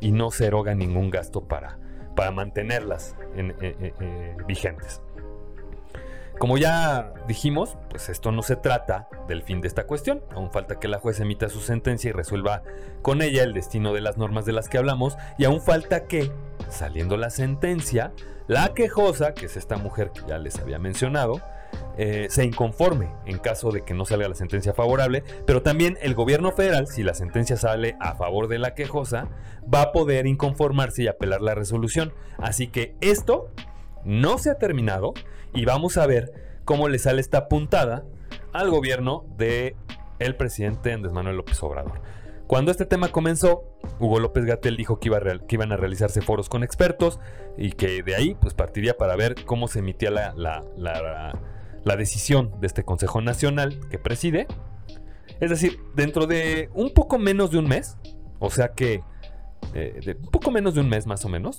[0.00, 1.78] y no se eroga ningún gasto para,
[2.16, 5.02] para mantenerlas eh, eh, eh, vigentes.
[6.38, 10.80] Como ya dijimos, pues esto no se trata del fin de esta cuestión, aún falta
[10.80, 12.62] que la juez emita su sentencia y resuelva
[13.02, 16.32] con ella el destino de las normas de las que hablamos, y aún falta que,
[16.70, 18.14] saliendo la sentencia,
[18.46, 21.42] la quejosa, que es esta mujer que ya les había mencionado,
[21.96, 26.14] eh, se inconforme en caso de que no salga la sentencia favorable, pero también el
[26.14, 29.28] gobierno federal, si la sentencia sale a favor de la quejosa,
[29.72, 32.12] va a poder inconformarse y apelar la resolución.
[32.38, 33.50] Así que esto
[34.04, 35.12] no se ha terminado
[35.52, 36.32] y vamos a ver
[36.64, 38.04] cómo le sale esta puntada
[38.52, 39.76] al gobierno de
[40.18, 42.00] el presidente Andrés Manuel López Obrador.
[42.46, 43.64] Cuando este tema comenzó,
[44.00, 47.20] Hugo López Gatel dijo que, iba que, iban a realizarse foros con expertos
[47.56, 51.38] y que de ahí pues partiría para ver cómo se emitía la, la
[51.96, 54.46] decisión de este Consejo Nacional que preside.
[55.40, 57.96] Es decir, dentro de un poco menos de un mes,
[58.38, 59.02] o sea que
[59.74, 61.58] eh, de un poco menos de un mes más o menos,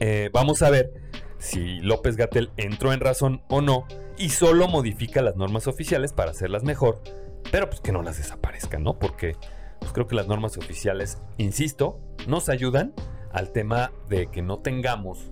[0.00, 0.92] eh, vamos a ver
[1.38, 3.86] si López Gatel entró en razón o no
[4.18, 7.02] y solo modifica las normas oficiales para hacerlas mejor,
[7.50, 8.98] pero pues que no las desaparezcan, ¿no?
[8.98, 9.36] Porque
[9.80, 12.94] pues creo que las normas oficiales, insisto, nos ayudan
[13.32, 15.30] al tema de que no tengamos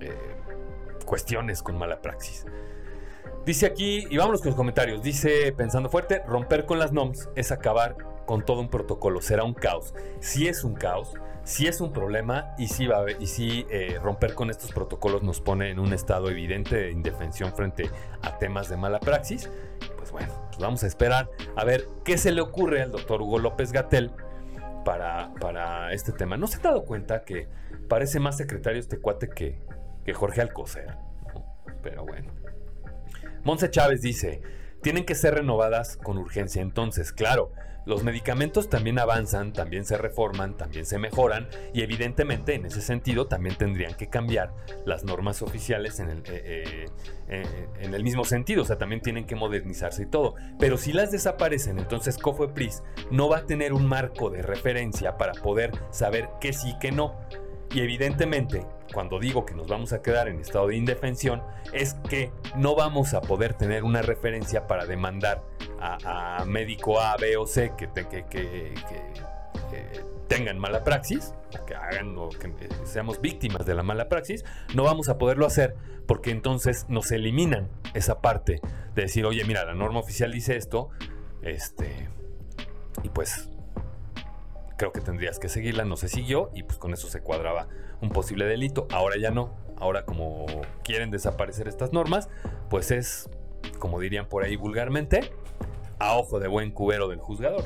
[0.00, 0.12] eh,
[1.06, 2.44] cuestiones con mala praxis.
[3.46, 7.50] Dice aquí, y vámonos con los comentarios, dice Pensando Fuerte, romper con las NOMS es
[7.50, 9.94] acabar con todo un protocolo, será un caos.
[10.20, 14.34] Si es un caos, si es un problema y si, va y si eh, romper
[14.34, 17.90] con estos protocolos nos pone en un estado evidente de indefensión frente
[18.22, 19.48] a temas de mala praxis,
[19.96, 23.38] pues bueno, pues vamos a esperar a ver qué se le ocurre al doctor Hugo
[23.38, 24.12] López Gatel
[24.84, 26.36] para, para este tema.
[26.36, 27.48] ¿No se ha dado cuenta que
[27.88, 29.62] parece más secretario este cuate que,
[30.04, 30.94] que Jorge Alcocer?
[31.82, 32.39] Pero bueno.
[33.44, 34.42] Monse Chávez dice,
[34.82, 36.62] tienen que ser renovadas con urgencia.
[36.62, 37.52] Entonces, claro,
[37.86, 43.26] los medicamentos también avanzan, también se reforman, también se mejoran y evidentemente en ese sentido
[43.26, 44.52] también tendrían que cambiar
[44.84, 46.86] las normas oficiales en el, eh,
[47.28, 50.34] eh, eh, mismo sentido, o sea, también tienen que modernizarse y todo.
[50.58, 55.32] Pero si las desaparecen, entonces COFEPRIS no va a tener un marco de referencia para
[55.32, 57.18] poder saber qué sí, qué no.
[57.72, 62.32] Y evidentemente, cuando digo que nos vamos a quedar en estado de indefensión, es que
[62.56, 65.42] no vamos a poder tener una referencia para demandar
[65.80, 67.88] a, médico A, B o C que,
[70.28, 71.34] tengan mala praxis,
[71.66, 72.52] que hagan o que
[72.84, 75.74] seamos víctimas de la mala praxis, no vamos a poderlo hacer
[76.06, 78.60] porque entonces nos eliminan esa parte
[78.94, 80.90] de decir, oye, mira, la norma oficial dice esto,
[81.42, 82.08] este,
[83.02, 83.48] y pues
[84.76, 87.68] creo que tendrías que seguirla, no se siguió y pues con eso se cuadraba
[88.00, 88.86] un posible delito.
[88.90, 90.46] Ahora ya no, ahora como
[90.84, 92.28] quieren desaparecer estas normas,
[92.68, 93.28] pues es,
[93.78, 95.32] como dirían por ahí vulgarmente,
[95.98, 97.64] a ojo de buen cubero del juzgador.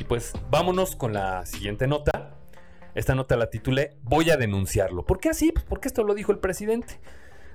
[0.00, 2.34] Y pues vámonos con la siguiente nota.
[2.94, 5.04] Esta nota la titulé Voy a denunciarlo.
[5.04, 5.52] ¿Por qué así?
[5.52, 7.00] Pues porque esto lo dijo el presidente.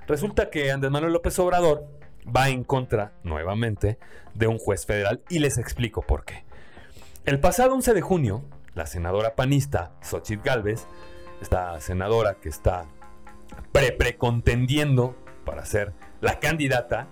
[0.07, 1.87] Resulta que Andrés Manuel López Obrador
[2.25, 3.97] va en contra, nuevamente,
[4.33, 6.43] de un juez federal y les explico por qué.
[7.25, 8.43] El pasado 11 de junio,
[8.75, 10.87] la senadora panista Xochitl Galvez,
[11.43, 12.85] esta senadora que está
[13.71, 17.07] pre-precontendiendo para ser la candidata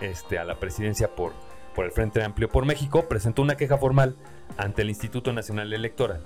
[0.00, 1.32] este, a la presidencia por,
[1.78, 4.16] el Frente Amplio por México, presentó una queja formal
[4.56, 6.22] ante el Instituto Nacional Electoral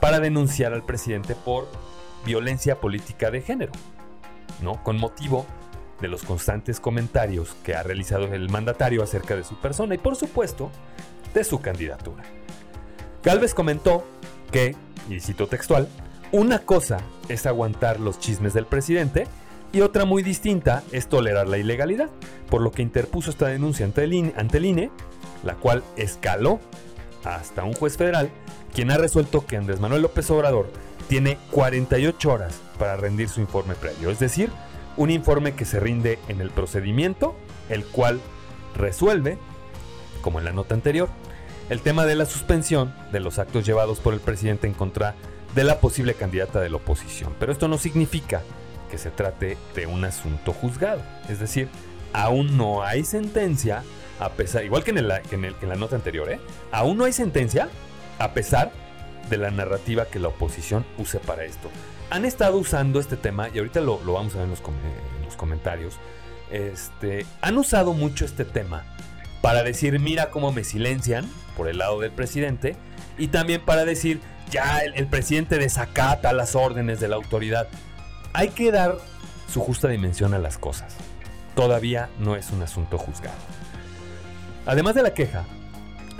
[0.00, 1.68] para denunciar al presidente por
[2.24, 3.72] violencia política de género,
[4.82, 5.46] con motivo
[6.00, 10.16] de los constantes comentarios que ha realizado el mandatario acerca de su persona y por
[10.16, 10.70] supuesto
[11.34, 12.22] de su candidatura.
[13.22, 14.06] Galvez comentó
[14.50, 14.74] que,
[15.10, 15.88] y cito textual,
[16.32, 19.26] una cosa es aguantar los chismes del presidente
[19.72, 22.10] Y otra muy distinta es tolerar la ilegalidad,
[22.48, 24.90] por lo que interpuso esta denuncia ante el INE, ante INE
[25.44, 26.60] la cual escaló
[27.24, 28.30] hasta un juez federal,
[28.74, 30.70] quien ha resuelto que Andrés Manuel López Obrador
[31.08, 34.50] tiene 48 horas para rendir su informe previo, es decir,
[34.96, 37.34] un informe que se rinde en el procedimiento,
[37.68, 38.20] el cual
[38.76, 39.38] resuelve,
[40.22, 41.08] como en la nota anterior,
[41.68, 45.16] el tema de la suspensión de los actos llevados por el presidente en contra de
[45.54, 47.34] la posible candidata de la oposición.
[47.38, 48.42] Pero esto no significa
[48.90, 51.68] que se trate de un asunto juzgado, es decir,
[52.12, 53.84] aún no hay sentencia
[54.20, 56.38] a pesar, igual que en, la nota anterior, ¿eh?
[56.70, 57.70] aún no hay sentencia,
[58.18, 58.70] a pesar
[59.30, 61.70] de la narrativa que la oposición use para esto.
[62.10, 65.94] Han estado usando este tema, y ahorita lo, vamos a ver en los, comentarios,
[66.50, 68.84] este, han usado mucho este tema
[69.40, 71.24] para decir, mira cómo me silencian
[71.56, 72.76] por el lado del presidente,
[73.16, 77.68] y también para decir, ya el, presidente desacata las órdenes de la autoridad.
[78.32, 78.98] Hay que dar
[79.48, 80.94] su justa dimensión a las cosas.
[81.54, 83.38] Todavía no es un asunto juzgado.
[84.66, 85.44] Además de la queja,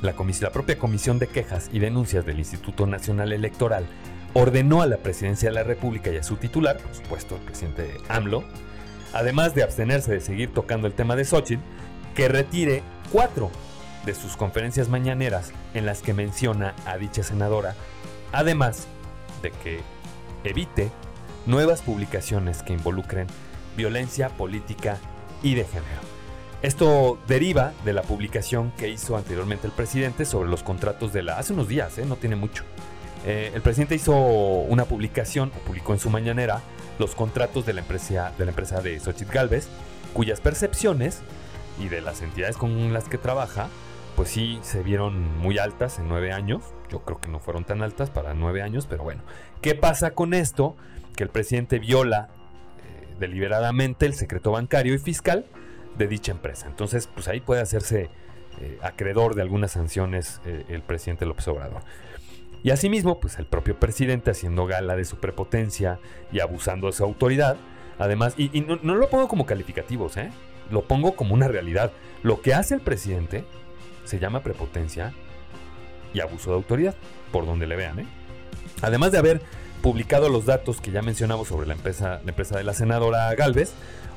[0.00, 0.14] la,
[0.50, 3.84] propia Comisión de Quejas y Denuncias del Instituto Nacional Electoral
[4.32, 7.96] ordenó a la Presidencia de la República y a su titular, por supuesto el presidente
[8.08, 8.44] AMLO,
[9.12, 11.62] además de abstenerse de seguir tocando el tema de Xochitl,
[12.14, 13.50] que retire cuatro
[14.06, 17.74] de sus conferencias mañaneras en las que menciona a dicha senadora,
[18.32, 18.86] además
[19.42, 19.80] de que
[20.44, 20.90] evite
[21.46, 23.26] nuevas publicaciones que involucren
[23.76, 24.98] violencia política
[25.42, 26.00] y de género.
[26.62, 31.38] Esto deriva de la publicación que hizo anteriormente el presidente sobre los contratos de la...
[31.38, 32.04] Hace unos días, ¿eh?
[32.04, 32.64] no tiene mucho.
[33.24, 36.60] Eh, el presidente hizo una publicación, publicó en su mañanera,
[36.98, 39.68] los contratos de la empresa de, la empresa de Xochitl Galvez,
[40.12, 41.22] cuyas percepciones
[41.80, 43.68] y de las entidades con las que trabaja,
[44.16, 46.62] pues sí se vieron muy altas en nueve años.
[46.90, 49.22] Yo creo que no fueron tan altas para nueve años, pero bueno.
[49.60, 50.76] ¿Qué pasa con esto?
[51.16, 52.30] Que el presidente viola
[52.78, 55.46] eh, deliberadamente el secreto bancario y fiscal
[55.96, 56.66] de dicha empresa.
[56.66, 58.10] Entonces, pues ahí puede hacerse
[58.60, 61.82] eh, acreedor de algunas sanciones eh, el presidente López Obrador.
[62.62, 65.98] Y asimismo, pues el propio presidente haciendo gala de su prepotencia
[66.30, 67.56] y abusando de su autoridad.
[67.98, 70.30] Además, y, no, lo pongo como calificativos, ¿eh?
[70.70, 71.92] lo pongo como una realidad.
[72.22, 73.44] Lo que hace el presidente
[74.04, 75.14] se llama prepotencia
[76.12, 76.94] y abuso de autoridad,
[77.32, 78.00] por donde le vean.
[78.00, 78.06] ¿eh?
[78.82, 79.42] Además de haber
[79.82, 83.72] publicado los datos que ya mencionamos sobre la empresa, la empresa de la senadora Galvez,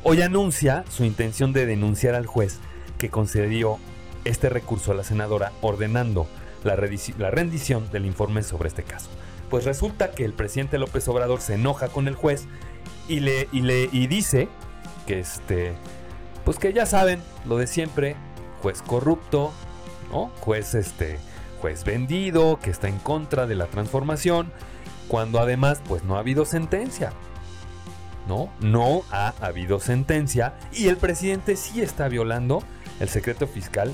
[0.05, 2.59] Hoy anuncia su intención de denunciar al juez
[2.97, 3.79] que concedió
[4.25, 6.27] este recurso a la senadora ordenando
[6.65, 9.09] la, rendición del informe sobre este caso.
[9.49, 12.47] Pues resulta que el presidente López Obrador se enoja con el juez
[13.07, 14.49] y le, y le y dice
[15.07, 15.73] que este
[16.43, 18.17] pues que ya saben lo de siempre,
[18.61, 19.53] juez corrupto,
[20.11, 20.31] ¿no?
[20.41, 21.17] Juez este
[21.63, 24.51] juez vendido, que está en contra de la transformación,
[25.07, 27.13] cuando además pues no ha habido sentencia.
[28.27, 28.51] ¿no?
[28.59, 32.63] No ha habido sentencia y el presidente sí está violando
[32.99, 33.93] el secreto fiscal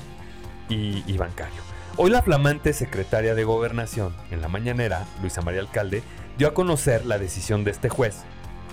[0.68, 1.62] y, bancario.
[1.96, 6.02] Hoy la flamante secretaria de Gobernación, en la mañanera, Luisa María Alcalde,
[6.38, 8.16] dio a conocer la decisión de este juez,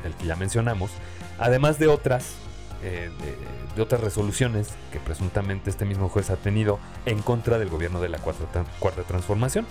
[0.05, 0.89] el que ya mencionamos,
[1.37, 2.33] además de otras,
[2.83, 3.09] eh,
[3.75, 8.09] de, otras resoluciones que presuntamente este mismo juez ha tenido en contra del gobierno de
[8.09, 9.67] la cuarta, cuarta transformación.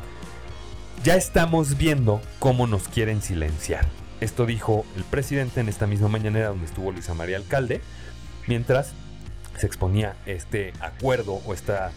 [1.03, 3.87] Ya estamos viendo cómo nos quieren silenciar.
[4.21, 7.81] Esto dijo el presidente en esta misma mañanera donde estuvo Luisa María Alcalde,
[8.47, 8.93] mientras
[9.59, 11.91] se exponía este acuerdo o esta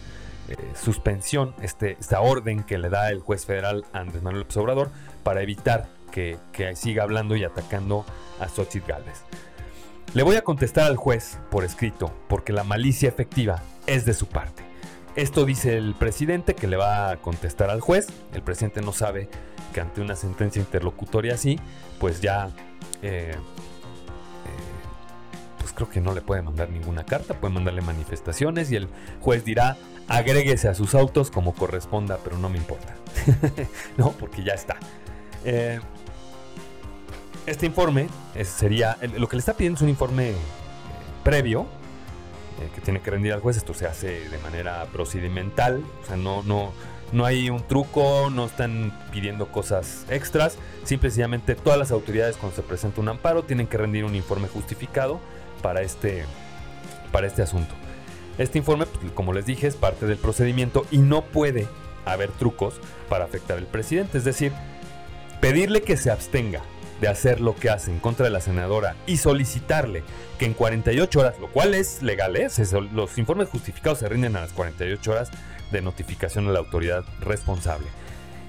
[0.48, 4.90] eh, suspensión, este, esta orden que le da el juez federal Andrés Manuel López Obrador
[5.22, 6.38] para evitar que,
[6.74, 8.04] siga hablando y atacando
[8.40, 9.22] a Xochitl Gálvez.
[10.12, 14.26] Le voy a contestar al juez por escrito, porque la malicia efectiva es de su
[14.26, 14.64] parte.
[15.14, 18.08] Esto dice el presidente que le va a contestar al juez.
[18.34, 19.28] El presidente no sabe
[19.72, 21.60] que ante una sentencia interlocutoria así,
[22.00, 22.50] pues ya,
[23.02, 23.36] eh, eh,
[25.60, 28.88] pues creo que no le puede mandar ninguna carta, puede mandarle manifestaciones y el
[29.20, 29.76] juez dirá,
[30.08, 32.96] agréguese a sus autos como corresponda, pero no me importa.
[33.96, 34.76] no, porque ya está.
[35.44, 35.78] Eh,
[37.46, 38.08] este informe
[38.44, 40.32] sería, lo que le está pidiendo es un informe
[41.24, 41.66] previo
[42.74, 43.56] que tiene que rendir al juez.
[43.56, 46.72] Esto se hace de manera procedimental, o sea, no, no,
[47.12, 50.56] no hay un truco, no están pidiendo cosas extras.
[50.84, 55.20] Simplemente todas las autoridades cuando se presenta un amparo tienen que rendir un informe justificado
[55.62, 56.24] para este,
[57.12, 57.74] para este asunto.
[58.38, 61.66] Este informe, pues, como les dije, es parte del procedimiento y no puede
[62.04, 62.74] haber trucos
[63.08, 64.18] para afectar al presidente.
[64.18, 64.52] Es decir,
[65.40, 66.62] pedirle que se abstenga
[67.00, 70.02] de hacer lo que hace en contra de la senadora y solicitarle
[70.38, 72.48] que en 48 horas, lo cual es legal, ¿eh?
[72.92, 75.30] los informes justificados se rinden a las 48 horas,
[75.70, 77.86] de notificación a la autoridad responsable.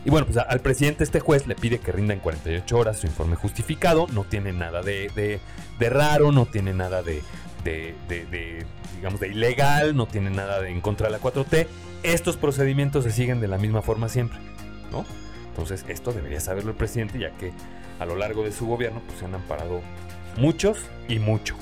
[0.03, 3.07] Y bueno, pues al presidente este juez le pide que rinda en 48 horas su
[3.07, 5.39] informe justificado, no tiene nada de,
[5.79, 7.21] raro, no tiene nada de,
[7.63, 11.67] de, digamos, de ilegal, no tiene nada de en contra de la 4T.
[12.01, 14.39] Estos procedimientos se siguen de la misma forma siempre,
[14.91, 15.05] ¿no?
[15.49, 17.51] Entonces esto debería saberlo el presidente ya que
[18.01, 19.81] a lo largo de su gobierno pues, se han amparado
[20.35, 21.55] muchos y mucho.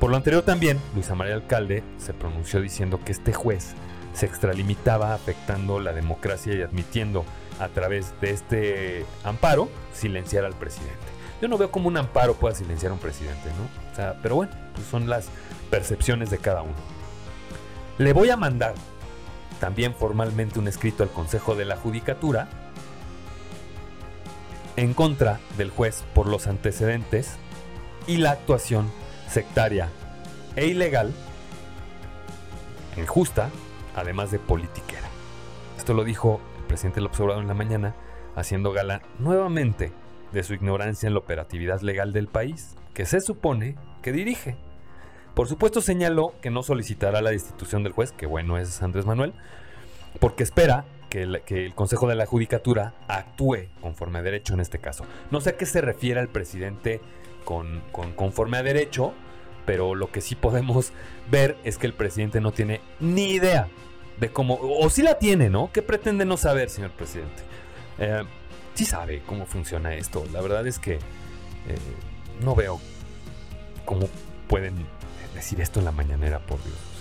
[0.00, 3.74] Por lo anterior también, Luisa María Alcalde se pronunció diciendo que este juez
[4.14, 7.26] se extralimitaba afectando la democracia y admitiendo
[7.60, 10.96] a través de este amparo silenciar al presidente.
[11.42, 14.02] Yo no veo cómo un amparo pueda silenciar a un presidente, ¿no?
[14.02, 15.28] O pero bueno, pues son las
[15.70, 16.74] percepciones de cada uno.
[17.98, 18.74] Le voy a mandar
[19.60, 22.48] también formalmente un escrito al Consejo de la Judicatura
[24.76, 27.36] en contra del juez por los antecedentes
[28.06, 28.90] y la actuación
[29.28, 29.88] sectaria
[30.56, 31.12] e ilegal,
[32.96, 33.50] injusta
[33.96, 35.08] además de politiquera.
[35.76, 37.94] Esto lo dijo el presidente López Obrador en la mañana,
[38.36, 39.92] haciendo gala nuevamente
[40.32, 44.56] de su ignorancia en la operatividad legal del país, que se supone que dirige.
[45.34, 49.34] Por supuesto señaló que no solicitará la destitución del juez, que bueno es Andrés Manuel,
[50.20, 50.84] porque espera
[51.14, 51.22] que
[51.64, 55.04] el, Consejo de la Judicatura actúe conforme a derecho en este caso.
[55.30, 57.00] No sé a qué se refiere el presidente
[57.44, 59.12] con, con conforme a derecho,
[59.64, 60.92] pero lo que sí podemos
[61.30, 63.68] ver es que el presidente no tiene ni idea
[64.18, 65.70] de cómo, o sí la tiene, ¿no?
[65.72, 67.44] ¿Qué pretende no saber, señor presidente?
[67.98, 68.24] Eh,
[68.74, 70.24] sí sabe cómo funciona esto.
[70.32, 70.98] La verdad es que eh,
[72.40, 72.80] no veo
[73.84, 74.08] cómo
[74.48, 74.74] pueden
[75.32, 76.93] decir esto en la mañanera, por Dios.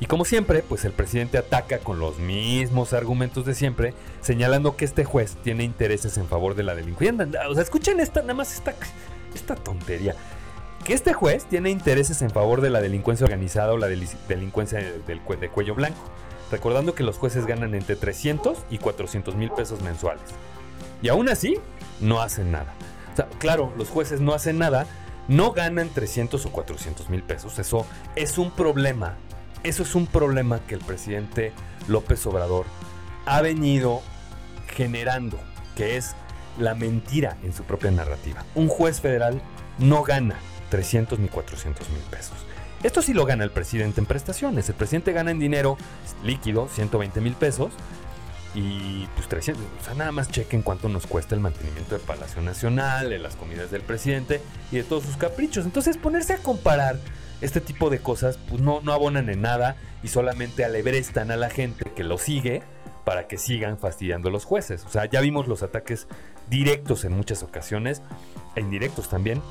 [0.00, 4.84] Y como siempre, pues el presidente ataca con los mismos argumentos de siempre, señalando que
[4.84, 7.28] este juez tiene intereses en favor de la delincuencia.
[7.48, 8.74] O sea, escuchen esta, nada más esta,
[9.34, 10.16] esta tontería
[10.84, 15.20] que este juez tiene intereses en favor de la delincuencia organizada o la delincuencia del
[15.40, 15.98] de cuello blanco,
[16.50, 20.22] recordando que los jueces ganan entre 300 y 400 mil pesos mensuales.
[21.00, 21.58] Y aún así,
[22.00, 22.74] no hacen nada.
[23.12, 24.86] O sea, claro, los jueces no hacen nada,
[25.26, 27.58] no ganan 300 o 400 mil pesos.
[27.58, 29.16] Eso es un problema.
[29.64, 31.54] Eso es un problema que el presidente
[31.88, 32.66] López Obrador
[33.24, 34.02] ha venido
[34.68, 35.40] generando,
[35.74, 36.14] que es
[36.58, 38.44] la mentira en su propia narrativa.
[38.54, 39.40] Un juez federal
[39.78, 40.36] no gana
[40.68, 42.36] 300 ni 400 mil pesos.
[42.82, 44.68] Esto sí lo gana el presidente en prestaciones.
[44.68, 45.78] El presidente gana en dinero
[46.22, 47.72] líquido 120 mil pesos.
[48.54, 52.40] Y pues 300, o sea, nada más chequen cuánto nos cuesta el mantenimiento del Palacio
[52.40, 54.40] Nacional, de las comidas del presidente
[54.70, 55.64] y de todos sus caprichos.
[55.64, 56.98] Entonces ponerse a comparar
[57.40, 61.50] este tipo de cosas pues no, no abonan en nada y solamente alebrestan a la
[61.50, 62.62] gente que lo sigue
[63.04, 64.84] para que sigan fastidiando a los jueces.
[64.84, 66.06] O sea, ya vimos los ataques
[66.48, 68.02] directos en muchas ocasiones,
[68.56, 69.42] e indirectos también,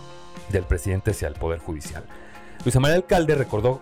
[0.49, 2.03] del presidente hacia el Poder Judicial.
[2.63, 3.81] Luis María Alcalde recordó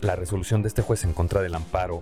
[0.00, 2.00] la resolución de este juez en contra del amparo,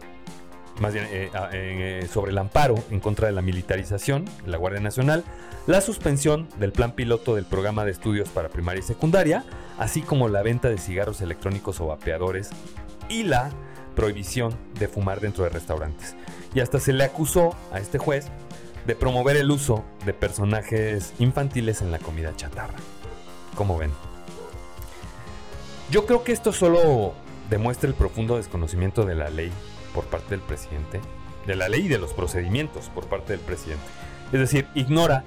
[0.81, 4.81] más bien eh, eh, sobre el amparo en contra de la militarización de la Guardia
[4.81, 5.25] Nacional,
[5.67, 9.45] la suspensión del plan piloto del programa de estudios para primaria y secundaria,
[9.79, 12.51] así como la venta de cigarros electrónicos o vapeadores
[13.09, 13.51] y la
[13.95, 16.17] prohibición de fumar dentro de restaurantes.
[16.55, 18.27] Y hasta se le acusó a este juez
[18.87, 22.75] de promover el uso de personajes infantiles en la comida chatarra.
[23.55, 23.91] ¿Cómo ven?
[25.91, 27.13] Yo creo que esto solo
[27.51, 29.53] demuestra el profundo desconocimiento de la ley
[29.95, 31.01] por parte del presidente,
[31.47, 33.85] de la ley y de los procedimientos por parte del presidente.
[34.33, 35.25] Es decir, ignora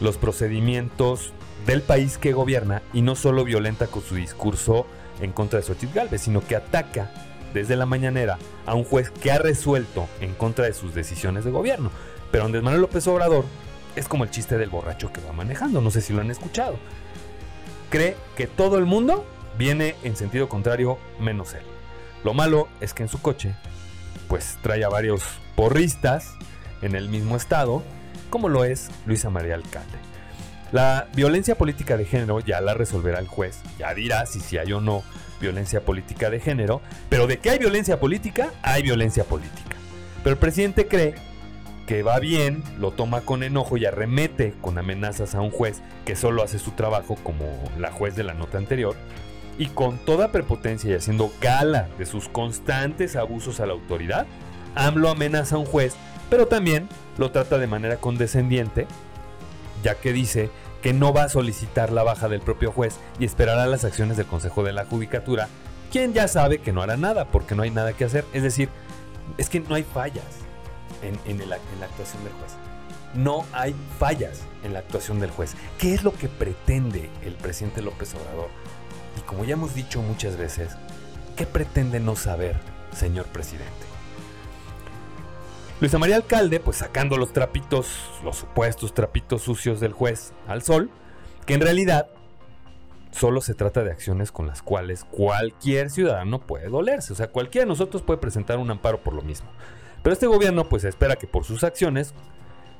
[0.00, 1.32] los procedimientos
[1.66, 4.86] del país que gobierna y no solo violenta con su discurso
[5.20, 7.10] en contra de Xochitl Galvez, sino que ataca
[7.54, 11.50] desde la mañanera a un juez que ha resuelto en contra de sus decisiones de
[11.50, 11.90] gobierno.
[12.30, 13.44] Pero Andrés Manuel López Obrador
[13.96, 16.76] es como el chiste del borracho que va manejando, no sé si lo han escuchado.
[17.90, 19.24] Cree que todo el mundo
[19.56, 21.62] viene en sentido contrario menos él.
[22.24, 23.54] Lo malo es que en su coche,
[24.28, 25.22] pues trae a varios
[25.56, 26.34] porristas
[26.82, 27.82] en el mismo estado,
[28.30, 29.98] como lo es Luisa María Alcalde.
[30.72, 34.80] La violencia política de género ya la resolverá el juez, ya dirá si hay o
[34.80, 35.02] no
[35.40, 39.76] violencia política de género, pero de que hay violencia política, hay violencia política.
[40.22, 41.14] Pero el presidente cree
[41.86, 46.16] que va bien, lo toma con enojo y arremete con amenazas a un juez que
[46.16, 47.46] solo hace su trabajo como
[47.78, 48.96] la juez de la nota anterior,
[49.58, 54.26] y con toda prepotencia y haciendo gala de sus constantes abusos a la autoridad,
[54.74, 55.94] AMLO amenaza a un juez,
[56.30, 56.88] pero también
[57.18, 58.86] lo trata de manera condescendiente,
[59.82, 60.50] ya que dice
[60.82, 64.26] que no va a solicitar la baja del propio juez y esperará las acciones del
[64.26, 65.48] Consejo de la Judicatura,
[65.90, 68.24] quien ya sabe que no hará nada porque no hay nada que hacer.
[68.32, 68.68] Es decir,
[69.38, 70.24] es que no hay fallas
[71.02, 72.52] en, en la actuación del juez.
[73.14, 75.54] No hay fallas en la actuación del juez.
[75.78, 78.48] ¿Qué es lo que pretende el presidente López Obrador?
[79.16, 80.76] Y como ya hemos dicho muchas veces,
[81.36, 82.56] ¿qué pretende no saber,
[82.92, 83.72] señor presidente?
[85.80, 87.88] Luisa María Alcalde, pues sacando los trapitos,
[88.22, 90.90] los supuestos trapitos sucios del juez al sol,
[91.46, 92.08] que en realidad
[93.10, 97.12] solo se trata de acciones con las cuales cualquier ciudadano puede dolerse.
[97.12, 99.48] O sea, cualquiera de nosotros puede presentar un amparo por lo mismo.
[100.02, 102.14] Pero este gobierno pues espera que por sus acciones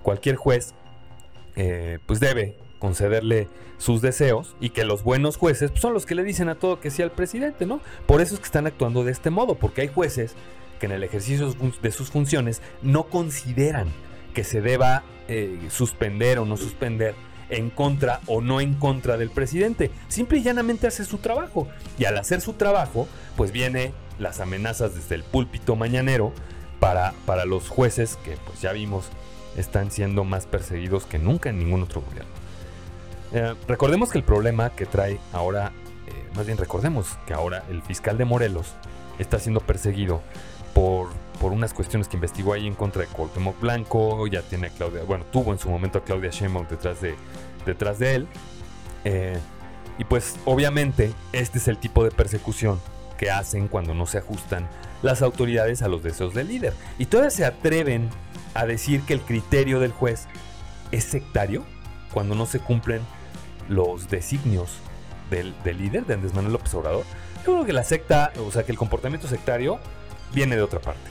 [0.02, 0.74] cualquier juez
[1.56, 6.14] eh, pues debe concederle sus deseos y que los buenos jueces pues, son los que
[6.14, 7.80] le dicen a todo que sí al presidente, ¿no?
[8.04, 10.34] Por eso es que están actuando de este modo, porque hay jueces
[10.78, 13.88] que en el ejercicio de sus funciones no consideran
[14.34, 17.14] que se deba eh, suspender o no suspender
[17.48, 19.90] en contra o no en contra del presidente.
[20.08, 21.66] Simple y llanamente hace su trabajo.
[21.98, 26.34] Y al hacer su trabajo, pues viene las amenazas desde el púlpito mañanero
[26.80, 29.06] para, para los jueces que pues ya vimos
[29.56, 32.33] están siendo más perseguidos que nunca en ningún otro gobierno.
[33.34, 35.72] Eh, recordemos que el problema que trae ahora,
[36.06, 38.74] eh, más bien recordemos que ahora el fiscal de Morelos
[39.18, 40.22] está siendo perseguido
[40.72, 41.08] por,
[41.40, 45.02] por unas cuestiones que investigó ahí en contra de Cuauhtémoc Blanco, ya tiene a Claudia,
[45.02, 47.16] bueno, tuvo en su momento a Claudia Sheinbaum detrás de,
[47.66, 48.28] detrás de él.
[49.04, 49.36] Eh,
[49.98, 52.80] y pues obviamente este es el tipo de persecución
[53.18, 54.68] que hacen cuando no se ajustan
[55.02, 56.72] las autoridades a los deseos del líder.
[57.00, 58.10] Y todavía se atreven
[58.54, 60.28] a decir que el criterio del juez
[60.92, 61.64] es sectario
[62.12, 63.02] cuando no se cumplen
[63.68, 64.70] los designios
[65.30, 67.04] del, líder, de Andrés Manuel López Obrador.
[67.38, 69.78] Yo creo que la secta, o sea, que el comportamiento sectario
[70.32, 71.10] viene de otra parte.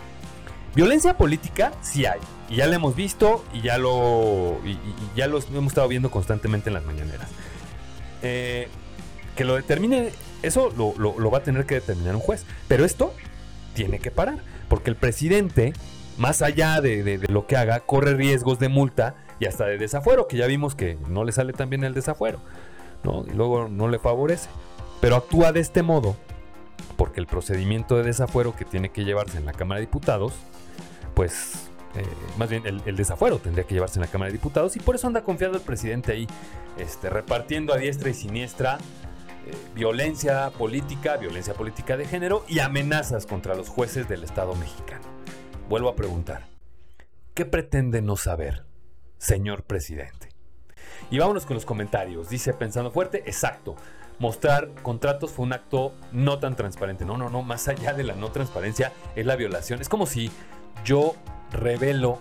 [0.76, 4.60] Violencia política sí hay, y ya lo hemos visto y ya lo,
[5.16, 7.30] ya lo hemos estado viendo constantemente en las mañaneras.
[8.24, 8.70] Eh,
[9.36, 13.14] que lo determine, eso lo va a tener que determinar un juez, pero esto
[13.74, 15.74] tiene que parar, porque el presidente
[16.18, 20.38] más allá de, lo que haga, corre riesgos de multa y hasta de desafuero, que
[20.38, 22.40] ya vimos que no le sale tan bien el desafuero,
[23.04, 23.26] ¿no?
[23.28, 24.50] Y luego no le favorece.
[25.02, 26.16] Pero actúa de este modo
[26.98, 30.34] porque el procedimiento de desafuero que tiene que llevarse en la Cámara de Diputados,
[31.14, 32.06] pues eh,
[32.38, 35.08] más bien el, desafuero tendría que llevarse en la Cámara de Diputados y por eso
[35.08, 36.28] anda confiado el presidente ahí,
[36.78, 38.78] este, repartiendo a diestra y siniestra
[39.46, 45.13] eh, violencia política, violencia política de género y amenazas contra los jueces del Estado mexicano.
[45.70, 46.48] Vuelvo a preguntar,
[47.34, 48.66] ¿qué pretende no saber,
[49.18, 50.30] señor presidente?
[51.10, 52.30] Y vámonos con los comentarios.
[52.30, 53.76] Dice, pensando fuerte, exacto.
[54.20, 57.06] Mostrar contratos fue un acto no tan transparente.
[57.06, 59.82] No, no, no, más allá de la no transparencia es la violación.
[59.82, 60.32] Es como si
[60.86, 61.16] yo
[61.52, 62.20] revelo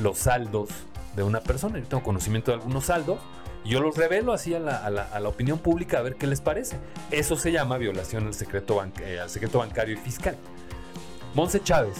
[0.00, 0.70] los saldos
[1.16, 1.78] de una persona.
[1.78, 3.18] Yo tengo conocimiento de algunos saldos
[3.64, 6.78] y yo los revelo así a la, opinión pública a ver qué les parece.
[7.10, 8.34] Eso se llama violación al
[9.02, 10.36] eh, al secreto bancario y fiscal.
[11.34, 11.96] Monse Chávez,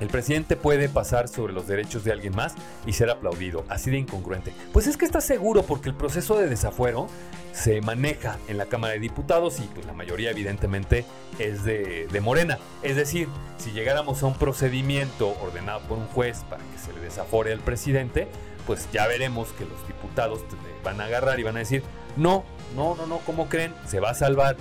[0.00, 2.54] el presidente puede pasar sobre los derechos de alguien más
[2.86, 4.52] y ser aplaudido, así de incongruente.
[4.72, 7.06] Pues es que está seguro porque el proceso de desafuero
[7.52, 11.04] se maneja en la Cámara de Diputados y pues la mayoría evidentemente
[11.38, 12.58] es de, Morena.
[12.82, 13.28] Es decir,
[13.58, 17.60] si llegáramos a un procedimiento ordenado por un juez para que se le desafore al
[17.60, 18.28] presidente,
[18.66, 20.40] pues ya veremos que los diputados
[20.82, 21.82] van a agarrar y van a decir,
[22.16, 22.44] no,
[22.74, 23.74] no, no, no, ¿cómo creen?
[23.86, 24.56] Se va a salvar.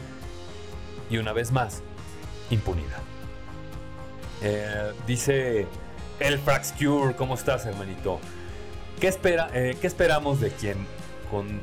[1.10, 1.82] Y una vez más,
[2.50, 3.09] impunidad.
[4.42, 5.68] Eh, dice
[6.20, 8.20] el Frax Cure, ¿cómo estás, hermanito?
[9.00, 10.78] ¿Qué, espera, eh, ¿Qué esperamos de quien
[11.32, 11.62] con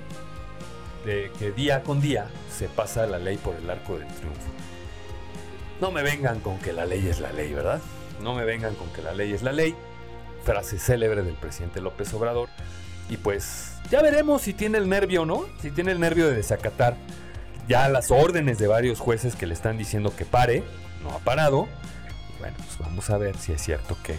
[1.05, 4.41] de día con día se pasa la ley por el arco del triunfo?
[5.81, 7.81] No me vengan con que la ley es la ley, ¿verdad?
[8.23, 9.75] No me vengan con que la ley es la ley.
[10.45, 12.49] Frase célebre del presidente López Obrador.
[13.09, 16.97] Y pues ya veremos si tiene el nervio no, si tiene el nervio de desacatar
[17.69, 20.63] ya las órdenes de varios jueces que le están diciendo que pare,
[21.03, 21.69] no ha parado,
[22.39, 24.17] bueno, pues vamos a ver si es cierto que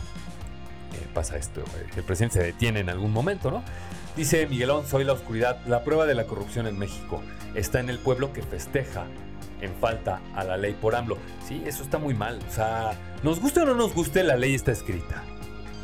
[1.14, 1.64] pasa esto,
[1.94, 3.64] que el presidente se detiene en algún momento, ¿no?
[4.16, 5.60] Dice Miguelón, soy la oscuridad.
[5.66, 7.22] La prueba de la corrupción en México
[7.56, 9.06] está en el pueblo que festeja
[9.62, 11.18] en falta a la ley por AMLO.
[11.48, 12.40] Sí, eso está muy mal.
[12.48, 12.92] O sea,
[13.24, 15.24] nos guste o no nos guste, la ley está escrita.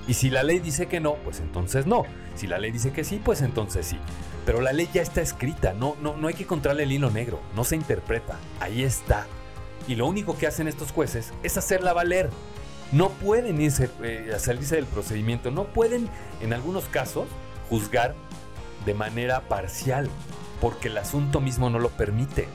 [0.07, 2.05] Y si la ley dice que no, pues entonces no.
[2.35, 3.97] Si la ley dice que sí, pues entonces sí.
[4.45, 7.39] Pero la ley ya está escrita, no, no, no hay que encontrarle el hilo negro,
[7.55, 9.25] no se interpreta, ahí está.
[9.87, 12.29] Y lo único que hacen estos jueces es hacerla valer.
[12.91, 16.09] No pueden irse eh, salirse del procedimiento, no pueden
[16.41, 17.27] en algunos casos
[17.69, 18.15] juzgar
[18.85, 20.09] de manera parcial,
[20.61, 22.47] porque el asunto mismo no lo permite.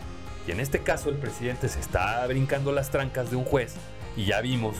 [0.46, 3.74] Y en este caso el presidente se está brincando las trancas de un juez
[4.16, 4.76] y ya vimos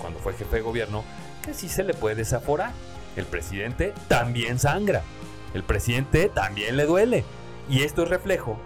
[0.00, 1.04] cuando fue jefe de gobierno
[1.42, 2.72] que sí se le puede desaforar.
[3.16, 5.02] El presidente también sangra.
[5.54, 7.24] El presidente también le duele.
[7.70, 8.58] Y esto es reflejo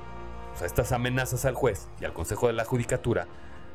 [0.63, 3.27] estas amenazas al juez y al Consejo de la Judicatura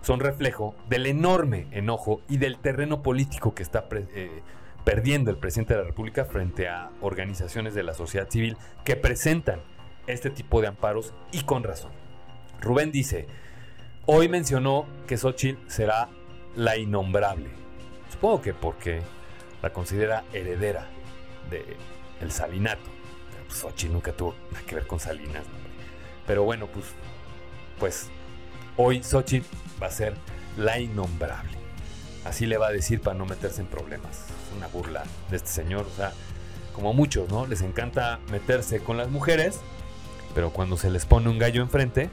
[0.01, 4.43] son reflejo del enorme enojo y del terreno político que está eh,
[4.83, 9.61] perdiendo el presidente de la República frente a organizaciones de la sociedad civil que presentan
[10.05, 11.91] este tipo de amparos y con razón.
[12.61, 13.27] Rubén dice,
[14.05, 16.09] hoy mencionó que Xochitl será
[16.55, 17.49] la innombrable.
[18.11, 19.01] Supongo que porque
[19.63, 20.87] la considera heredera
[21.49, 21.65] de
[22.21, 22.89] el salinato.
[23.31, 25.43] Pero pues nunca tuvo nada que ver con Salinas.
[26.27, 26.85] Pero bueno, pues,
[27.79, 28.07] pues
[28.77, 29.47] hoy Xochitl
[29.81, 30.13] va a ser
[30.57, 31.57] la innombrable.
[32.23, 34.17] Así le va a decir para no meterse en problemas.
[34.17, 35.85] Es una burla de este señor.
[35.85, 36.11] O sea,
[36.73, 37.45] como muchos, ¿no?
[37.45, 39.59] Les encanta meterse con las mujeres,
[40.33, 42.09] pero cuando se les pone un gallo enfrente,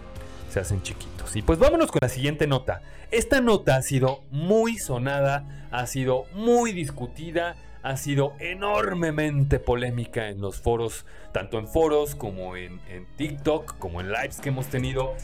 [0.50, 1.34] se hacen chiquitos.
[1.34, 2.82] Y pues vámonos con la siguiente nota.
[3.10, 10.40] Esta nota ha sido muy sonada, ha sido muy discutida, ha sido enormemente polémica en
[10.40, 12.80] los foros, tanto en foros como en,
[13.16, 15.14] TikTok, como en lives que hemos tenido.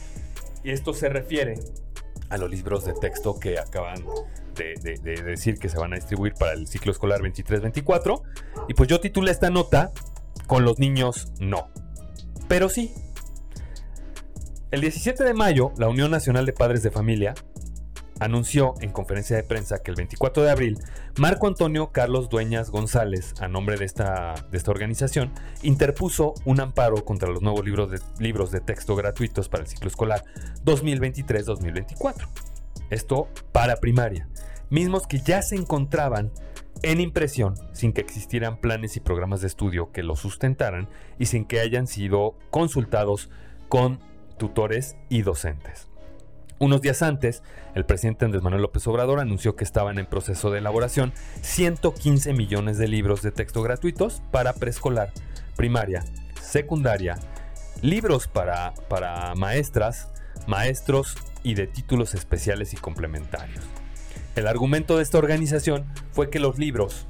[0.63, 1.55] Y esto se refiere
[2.29, 4.03] a los libros de texto que acaban
[4.55, 8.21] de, de, decir que se van a distribuir para el ciclo escolar 23-24.
[8.67, 9.91] Y pues yo titulé esta nota
[10.45, 11.69] con los niños no.
[12.49, 12.93] Pero sí,
[14.71, 17.35] el 17 de mayo, la Unión Nacional de Padres de Familia
[18.19, 20.79] anunció en conferencia de prensa que el 24 de abril,
[21.17, 24.35] Marco Antonio Carlos Dueñas González, a nombre de esta,
[24.67, 29.69] organización, interpuso un amparo contra los nuevos libros de, libros de texto gratuitos para el
[29.69, 30.23] ciclo escolar
[30.65, 32.27] 2023-2024.
[32.89, 34.27] Esto para primaria,
[34.69, 36.31] mismos que ya se encontraban
[36.81, 41.45] en impresión sin que existieran planes y programas de estudio que los sustentaran y sin
[41.45, 43.29] que hayan sido consultados
[43.67, 43.99] con
[44.37, 45.88] tutores y docentes.
[46.59, 47.41] Unos días antes,
[47.73, 52.77] el presidente Andrés Manuel López Obrador anunció que estaban en proceso de elaboración 115 millones
[52.77, 55.13] de libros de texto gratuitos para preescolar,
[55.55, 56.03] primaria,
[56.41, 57.17] secundaria,
[57.81, 60.09] libros para, para maestras,
[60.47, 63.63] maestros y de títulos especiales y complementarios.
[64.35, 67.07] El argumento de esta organización fue que los libros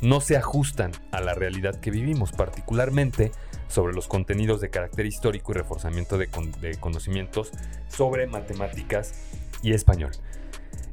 [0.00, 3.30] no se ajustan a la realidad que vivimos, particularmente
[3.68, 6.28] sobre los contenidos de carácter histórico y reforzamiento de,
[6.78, 7.50] conocimientos
[7.88, 9.14] sobre matemáticas
[9.62, 10.12] y español.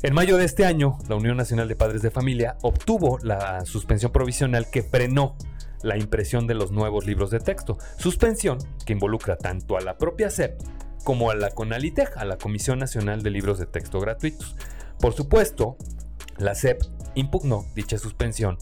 [0.01, 4.11] En mayo de este año, la Unión Nacional de Padres de Familia obtuvo la suspensión
[4.11, 5.37] provisional que frenó
[5.81, 7.77] la impresión de los nuevos libros de texto.
[7.97, 10.59] Suspensión que involucra tanto a la propia SEP
[11.03, 14.55] como a la CONALITEG, a la Comisión Nacional de Libros de Texto Gratuitos.
[14.99, 15.77] Por supuesto,
[16.37, 16.81] la SEP
[17.15, 18.57] impugnó dicha suspensión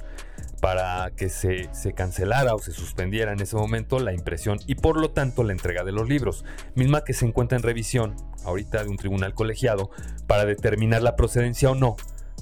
[0.62, 5.10] para que se, cancelara o se suspendiera en ese momento la impresión y por lo
[5.10, 6.46] tanto la entrega de los libros,
[6.76, 9.90] misma que se encuentra en revisión ahorita de un tribunal colegiado
[10.28, 11.96] para determinar la procedencia o no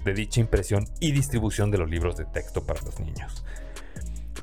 [0.04, 3.46] de dicha impresión y distribución de los libros de texto para los niños.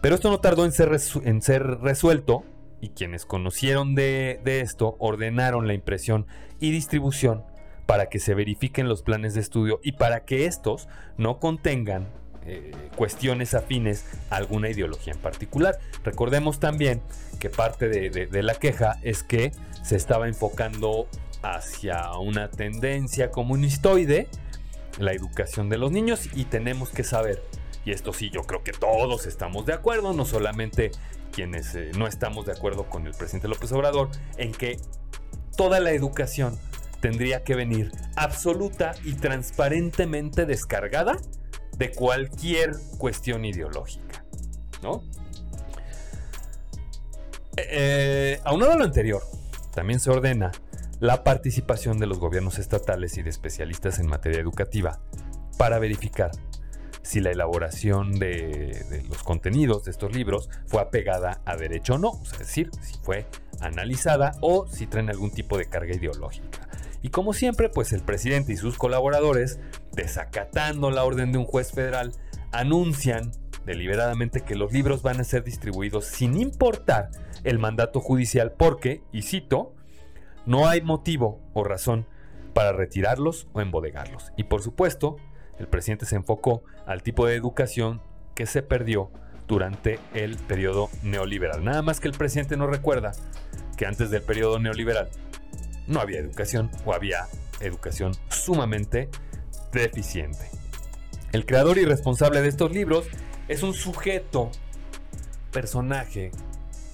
[0.00, 0.90] Pero esto no tardó en ser,
[1.24, 2.44] en ser resuelto
[2.80, 6.26] y quienes conocieron de, de esto ordenaron la impresión
[6.60, 7.44] y distribución
[7.84, 12.08] para que se verifiquen los planes de estudio y para que estos no contengan
[12.46, 15.78] eh, cuestiones afines a alguna ideología en particular.
[16.04, 17.02] Recordemos también
[17.40, 21.08] que parte de, la queja es que se estaba enfocando
[21.42, 24.28] hacia una tendencia comunistoide,
[24.98, 27.42] la educación de los niños, y tenemos que saber,
[27.84, 30.92] y esto sí yo creo que todos estamos de acuerdo, no solamente
[31.32, 34.78] quienes eh, no estamos de acuerdo con el presidente López Obrador, en que
[35.56, 36.58] toda la educación
[37.00, 41.18] tendría que venir absoluta y transparentemente descargada
[41.76, 44.24] de cualquier cuestión ideológica,
[44.82, 45.02] ¿no?
[47.56, 49.22] Eh, eh, aunado a lo anterior,
[49.74, 50.52] también se ordena
[51.00, 55.00] la participación de los gobiernos estatales y de especialistas en materia educativa
[55.58, 56.30] para verificar
[57.02, 61.98] si la elaboración de, de, los contenidos de estos libros fue apegada a derecho o
[61.98, 63.26] no, es decir, si fue
[63.60, 66.65] analizada o si traen algún tipo de carga ideológica.
[67.02, 69.60] Y como siempre, pues el presidente y sus colaboradores,
[69.92, 72.12] desacatando la orden de un juez federal,
[72.52, 73.32] anuncian
[73.64, 77.10] deliberadamente que los libros van a ser distribuidos sin importar
[77.44, 79.74] el mandato judicial porque, y cito,
[80.46, 82.06] no hay motivo o razón
[82.54, 84.32] para retirarlos o embodegarlos.
[84.36, 85.16] Y por supuesto,
[85.58, 88.00] el presidente se enfocó al tipo de educación
[88.34, 89.10] que se perdió
[89.48, 91.64] durante el periodo neoliberal.
[91.64, 93.12] Nada más que el presidente no recuerda
[93.76, 95.08] que antes del periodo neoliberal
[95.86, 97.28] no había educación o había
[97.60, 99.08] educación sumamente
[99.72, 100.50] deficiente.
[101.32, 103.06] El creador y responsable de estos libros
[103.48, 104.50] es un sujeto,
[105.52, 106.30] personaje,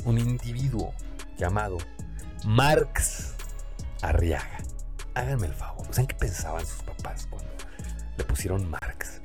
[0.05, 0.93] un individuo
[1.39, 1.79] llamado
[2.45, 3.35] Marx
[4.03, 4.59] Arriaga.
[5.15, 7.51] Háganme el favor, ¿saben qué pensaban sus papás cuando
[8.17, 9.21] le pusieron Marx?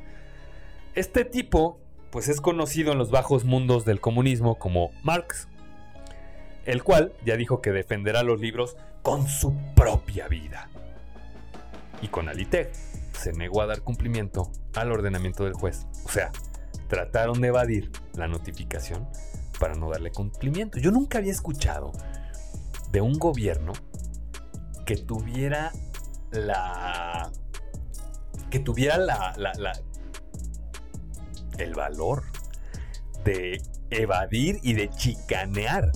[0.94, 1.80] Este tipo,
[2.12, 5.48] pues es conocido en los bajos mundos del comunismo como Marx,
[6.68, 10.70] el cual ya dijo que defenderá los libros con su propia vida.
[12.02, 12.74] Y con Alitec
[13.14, 15.88] se negó a dar cumplimiento al ordenamiento del juez.
[16.06, 16.30] O sea,
[16.90, 19.08] trataron de evadir la notificación
[19.60, 20.78] para no darle cumplimiento.
[20.78, 21.94] Yo nunca había escuchado
[22.92, 23.72] de un gobierno
[24.86, 25.72] que tuviera
[26.32, 27.32] la...
[28.50, 29.72] que tuviera la, la,
[31.58, 32.24] el valor
[33.24, 35.92] de evadir y de chicanear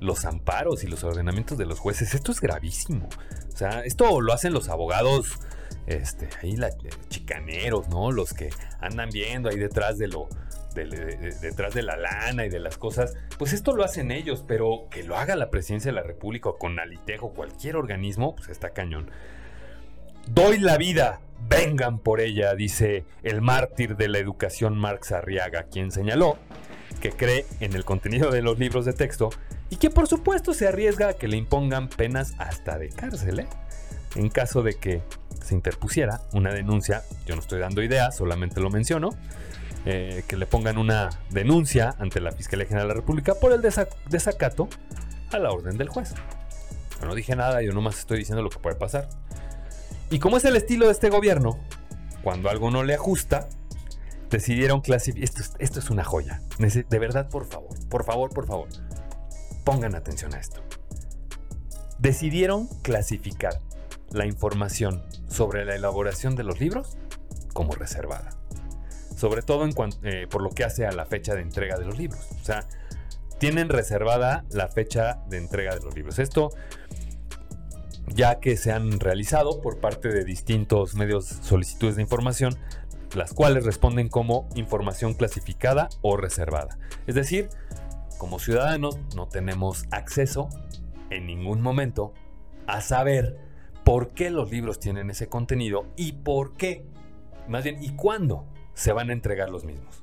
[0.00, 2.14] los amparos y los ordenamientos de los jueces.
[2.14, 3.08] Esto es gravísimo.
[3.52, 5.38] O sea, esto lo hacen los abogados,
[5.86, 6.70] este, ahí la,
[7.08, 8.10] chicaneros, ¿no?
[8.10, 10.28] Los que andan viendo ahí detrás de lo,
[10.74, 15.04] detrás de la lana y de las cosas, pues esto lo hacen ellos, pero que
[15.04, 19.10] lo haga la presidencia de la República o con Alitejo, cualquier organismo, pues está cañón.
[20.26, 25.90] Doy la vida, vengan por ella, dice el mártir de la educación Marx Arriaga, quien
[25.90, 26.38] señaló
[27.00, 29.30] que cree en el contenido de los libros de texto
[29.70, 33.48] y que por supuesto se arriesga a que le impongan penas hasta de cárcel, ¿eh?
[34.14, 35.02] en caso de que
[35.42, 39.10] se interpusiera una denuncia, yo no estoy dando ideas, solamente lo menciono,
[39.86, 43.60] eh, que le pongan una denuncia ante la Fiscalía General de la República por el
[43.60, 44.68] desacato
[45.30, 46.14] a la orden del juez.
[47.04, 49.08] No dije nada, yo nomás estoy diciendo lo que puede pasar.
[50.10, 51.58] Y como es el estilo de este gobierno,
[52.22, 53.48] cuando algo no le ajusta,
[54.30, 55.24] decidieron clasificar...
[55.24, 56.42] Esto, esto es una joya.
[56.58, 58.68] De verdad, por favor, por favor, por favor,
[59.64, 60.62] pongan atención a esto.
[61.98, 63.60] Decidieron clasificar
[64.10, 66.96] la información sobre la elaboración de los libros
[67.52, 68.30] como reservada
[69.16, 69.66] sobre todo
[70.02, 72.28] eh, por lo que hace a la fecha de entrega de los libros.
[72.40, 72.66] O sea,
[73.38, 76.18] tienen reservada la fecha de entrega de los libros.
[76.18, 76.50] Esto
[78.08, 82.56] ya que se han realizado por parte de distintos medios solicitudes de información,
[83.14, 86.78] las cuales responden como información clasificada o reservada.
[87.06, 87.48] Es decir,
[88.18, 90.48] como ciudadanos no tenemos acceso
[91.10, 92.12] en ningún momento
[92.66, 93.38] a saber
[93.84, 96.84] por qué los libros tienen ese contenido y por qué,
[97.48, 100.02] más bien, y cuándo se van a entregar los mismos.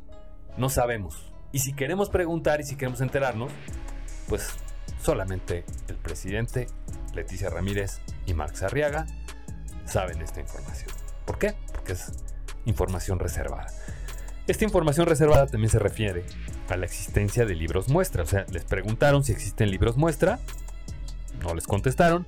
[0.58, 1.32] No sabemos.
[1.52, 3.52] Y si queremos preguntar y si queremos enterarnos,
[4.30, 4.50] pues
[5.02, 6.68] solamente el presidente,
[7.14, 9.06] Leticia Ramírez y Marx Arriaga
[9.86, 10.92] saben esta información.
[11.26, 11.56] ¿Por qué?
[11.74, 12.12] Porque es
[12.66, 13.68] información reservada.
[14.48, 16.26] Esta información reservada también se refiere
[16.70, 18.24] a la existencia de libros muestra.
[18.24, 20.40] O sea, les preguntaron si existen libros muestra,
[21.44, 22.26] no les contestaron.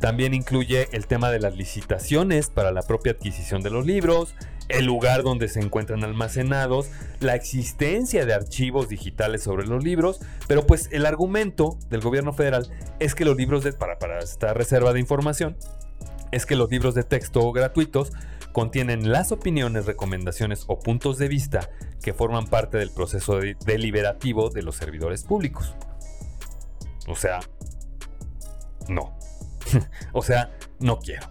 [0.00, 4.34] También incluye el tema de las licitaciones para la propia adquisición de los libros,
[4.68, 6.88] el lugar donde se encuentran almacenados,
[7.20, 12.70] la existencia de archivos digitales sobre los libros, pero pues el argumento del gobierno federal
[12.98, 15.56] es que los libros de, para, para esta reserva de información,
[16.32, 18.12] es que los libros de texto gratuitos
[18.52, 21.70] contienen las opiniones, recomendaciones o puntos de vista
[22.02, 25.74] que forman parte del proceso deliberativo de los servidores públicos.
[27.08, 27.40] O sea,
[28.88, 29.16] no.
[30.12, 31.28] o sea, no quiero.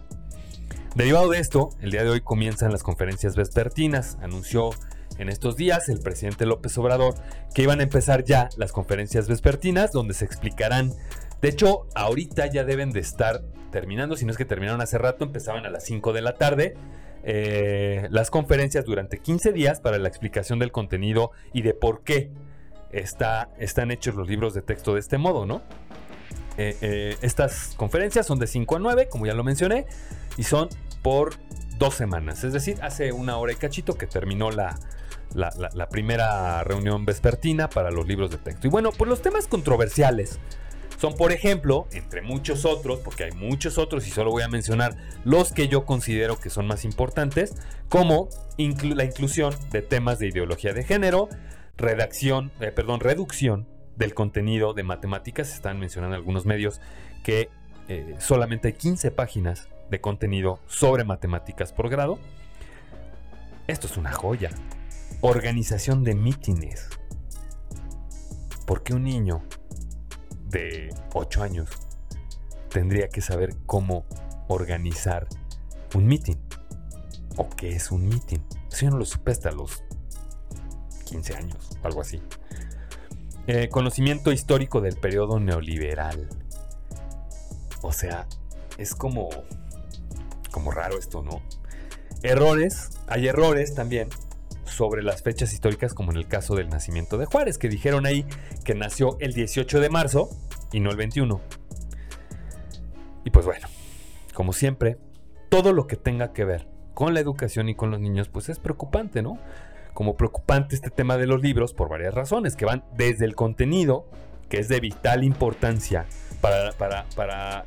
[0.94, 4.16] Derivado de esto, el día de hoy comienzan las conferencias vespertinas.
[4.22, 4.70] Anunció
[5.18, 7.14] en estos días el presidente López Obrador
[7.52, 10.92] que iban a empezar ya las conferencias vespertinas donde se explicarán.
[11.42, 15.24] De hecho, ahorita ya deben de estar terminando, si no es que terminaron hace rato,
[15.24, 16.74] empezaban a las 5 de la tarde.
[17.24, 22.30] Eh, las conferencias durante 15 días para la explicación del contenido y de por qué
[22.92, 25.62] está, están hechos los libros de texto de este modo, ¿no?
[26.56, 29.86] Eh, eh, estas conferencias son de 5 a 9, como ya lo mencioné,
[30.36, 30.68] y son
[31.02, 31.34] por
[31.78, 32.44] dos semanas.
[32.44, 34.78] Es decir, hace una hora y cachito que terminó la,
[35.90, 38.66] primera reunión vespertina para los libros de texto.
[38.66, 40.38] Y bueno, pues los temas controversiales
[40.98, 44.96] son, por ejemplo, entre muchos otros, porque hay muchos otros y solo voy a mencionar
[45.24, 47.54] los que yo considero que son más importantes,
[47.88, 51.28] como la inclusión de temas de ideología de género,
[51.76, 53.66] redacción, eh, perdón, reducción
[53.96, 55.52] del contenido de matemáticas.
[55.52, 56.80] Están mencionando algunos medios
[57.22, 57.50] que
[57.88, 62.18] eh, solamente hay 15 páginas de contenido sobre matemáticas por grado.
[63.66, 64.50] Esto es una joya.
[65.20, 66.88] Organización de mítines.
[68.66, 69.42] ¿Por qué un niño
[70.48, 71.70] de 8 años
[72.70, 74.04] tendría que saber cómo
[74.48, 75.26] organizar
[75.94, 76.38] un mitin?
[77.36, 78.42] ¿O qué es un mitin?
[78.70, 79.82] Eso yo no lo supe hasta los
[81.06, 82.20] 15 años, algo así.
[83.46, 86.28] Eh, conocimiento histórico del periodo neoliberal.
[87.82, 88.26] O sea,
[88.78, 89.28] es como.
[90.50, 91.42] como raro esto, ¿no?
[92.22, 94.08] Errores, hay errores también
[94.64, 98.24] sobre las fechas históricas, como en el caso del nacimiento de Juárez, que dijeron ahí
[98.64, 100.30] que nació el 18 de marzo
[100.72, 101.40] y no el 21.
[103.24, 103.68] Y pues bueno,
[104.32, 104.98] como siempre,
[105.50, 108.58] todo lo que tenga que ver con la educación y con los niños, pues es
[108.58, 109.38] preocupante, ¿no?
[109.94, 114.06] Como preocupante este tema de los libros por varias razones, que van desde el contenido,
[114.48, 116.04] que es de vital importancia
[116.40, 116.72] para,
[117.16, 117.64] para,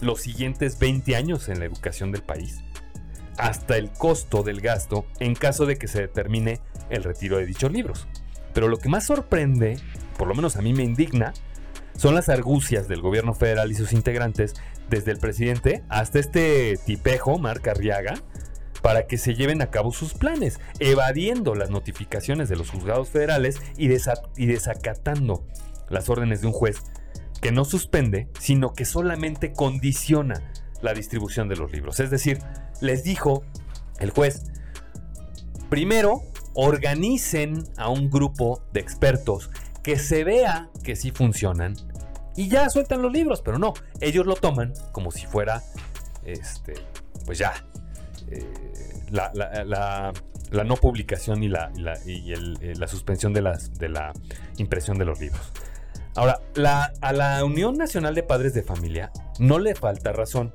[0.00, 2.62] los siguientes 20 años en la educación del país,
[3.38, 6.60] hasta el costo del gasto en caso de que se determine
[6.90, 8.06] el retiro de dichos libros.
[8.52, 9.78] Pero lo que más sorprende,
[10.16, 11.32] por lo menos a mí me indigna,
[11.96, 14.54] son las argucias del gobierno federal y sus integrantes,
[14.88, 18.14] desde el presidente hasta este tipejo, Marc Arriaga,
[18.82, 23.60] para que se lleven a cabo sus planes, evadiendo las notificaciones de los juzgados federales
[23.76, 25.46] y, desacatando
[25.88, 26.82] las órdenes de un juez
[27.40, 30.52] que no suspende, sino que solamente condiciona
[30.82, 32.00] la distribución de los libros.
[32.00, 32.38] Es decir,
[32.80, 33.44] les dijo
[34.00, 34.44] el juez,
[35.68, 36.22] primero
[36.54, 39.50] organicen a un grupo de expertos
[39.82, 41.74] que se vea que sí funcionan
[42.36, 45.62] y ya sueltan los libros, pero no, ellos lo toman como si fuera,
[46.24, 46.74] este,
[47.26, 47.52] pues ya,
[48.30, 48.67] eh,
[49.10, 50.12] la,
[50.64, 51.70] no publicación y, la,
[52.06, 54.12] y eh, la suspensión de, las, de la
[54.56, 55.52] impresión de los libros.
[56.14, 56.40] Ahora,
[57.00, 60.52] a la Unión Nacional de Padres de Familia no le falta razón.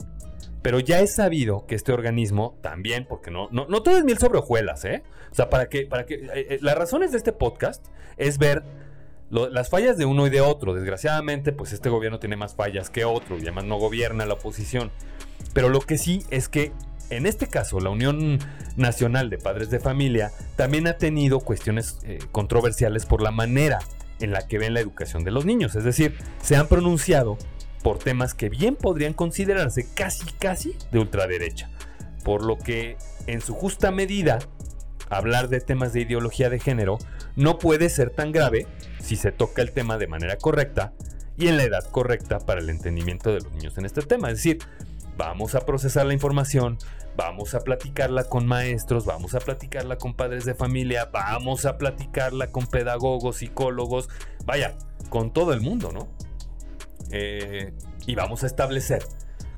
[0.64, 4.18] Pero ya es sabido que este organismo también, porque no, no, no todo es miel
[4.18, 5.04] sobre hojuelas, ¿eh?
[5.30, 7.86] O sea, para que, para que, eh, eh, las razones de este podcast
[8.16, 8.64] es ver
[9.30, 10.74] las fallas de uno y de otro.
[10.74, 14.90] Desgraciadamente, pues este gobierno tiene más fallas que otro y además no gobierna la oposición.
[15.54, 16.72] Pero lo que sí es que
[17.10, 18.40] en este caso, la Unión
[18.76, 23.80] Nacional de Padres de Familia también ha tenido cuestiones eh, controversiales por la manera
[24.20, 25.76] en la que ven la educación de los niños.
[25.76, 27.38] Es decir, se han pronunciado
[27.84, 31.70] por temas que bien podrían considerarse casi casi de ultraderecha.
[32.24, 32.98] Por lo que,
[33.28, 34.40] en su justa medida,
[35.10, 36.98] hablar de temas de ideología de género
[37.36, 38.66] no puede ser tan grave
[39.00, 40.94] si se toca el tema de manera correcta
[41.38, 44.30] y en la edad correcta para el entendimiento de los niños en este tema.
[44.30, 44.60] Es decir,
[45.18, 46.78] vamos a procesar la información,
[47.16, 52.52] vamos a platicarla con maestros, vamos a platicarla con padres de familia, vamos a platicarla
[52.52, 54.10] con pedagogos, psicólogos,
[54.46, 54.76] vaya,
[55.10, 56.08] con todo el mundo, ¿no?
[57.12, 57.74] Eh,
[58.08, 59.04] y vamos a establecer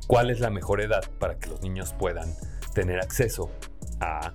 [0.07, 2.33] cuál es la mejor edad para que los niños puedan
[2.73, 3.49] tener acceso
[4.01, 4.33] a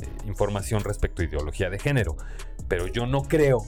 [0.00, 2.16] eh, información respecto a ideología de género.
[2.68, 3.64] Pero yo no creo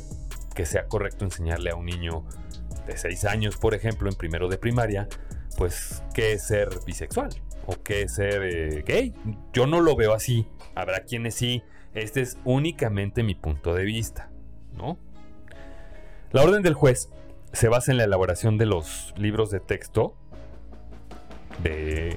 [0.55, 2.25] que sea correcto enseñarle a un niño
[2.87, 5.09] de 6 años, por ejemplo, en primero de primaria,
[5.57, 7.31] pues qué es ser bisexual
[7.67, 9.15] o qué es ser eh, gay.
[9.53, 10.47] Yo no lo veo así.
[10.75, 11.63] Habrá quienes sí.
[11.95, 14.31] Este es únicamente mi punto de vista,
[14.77, 14.99] ¿no?
[16.33, 17.09] La orden del juez
[17.53, 20.17] se basa en la elaboración de los libros de texto
[21.63, 22.17] de, eh,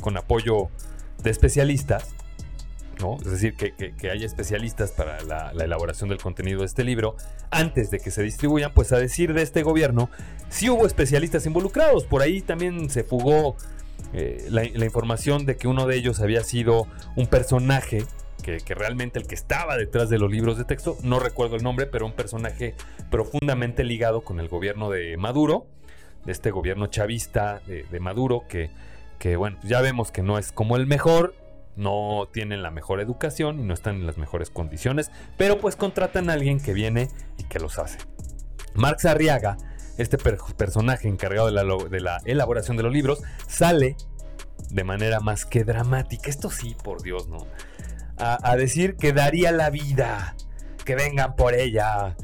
[0.00, 0.68] con apoyo
[1.22, 2.14] de especialistas,
[3.00, 3.16] ¿no?
[3.16, 7.16] es decir, que, haya especialistas para la, elaboración del contenido de este libro
[7.50, 10.10] antes de que se distribuyan, pues a decir de este gobierno,
[10.48, 13.56] sí hubo especialistas involucrados, por ahí también se fugó
[14.12, 16.86] eh, la, información de que uno de ellos había sido
[17.16, 18.04] un personaje
[18.42, 21.86] que, realmente el que estaba detrás de los libros de texto, no recuerdo el nombre,
[21.86, 22.74] pero un personaje
[23.10, 25.66] profundamente ligado con el gobierno de Maduro,
[26.24, 30.86] de este gobierno chavista de, Maduro, que bueno, ya vemos que no es como el
[30.86, 31.34] mejor,
[31.76, 36.30] no tienen la mejor educación y no están en las mejores condiciones, pero pues contratan
[36.30, 37.08] a alguien que viene
[37.38, 37.98] y que los hace.
[38.74, 39.56] Marx Arriaga,
[39.98, 43.96] este personaje encargado de la, la, elaboración de los libros, sale
[44.70, 46.30] de manera más que dramática.
[46.30, 47.46] Esto sí, por Dios, ¿no?
[48.22, 50.36] a, decir que daría la vida,
[50.84, 52.16] que vengan por ella,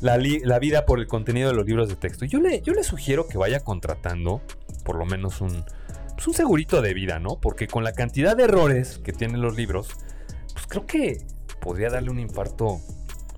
[0.00, 0.16] la,
[0.58, 2.24] vida por el contenido de los libros de texto.
[2.24, 4.40] Yo le, yo le sugiero que vaya contratando
[4.84, 5.64] por lo menos un,
[6.22, 7.40] pues un segurito de vida, ¿no?
[7.40, 9.88] Porque con la cantidad de errores que tienen los libros,
[10.52, 11.26] pues creo que
[11.60, 12.78] podría darle un infarto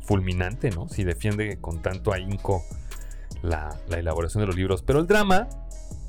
[0.03, 0.91] fulminante, ¿no?
[0.91, 2.62] Si defiende con tanto ahínco
[3.41, 4.82] la, la elaboración de los libros.
[4.82, 5.49] Pero el drama,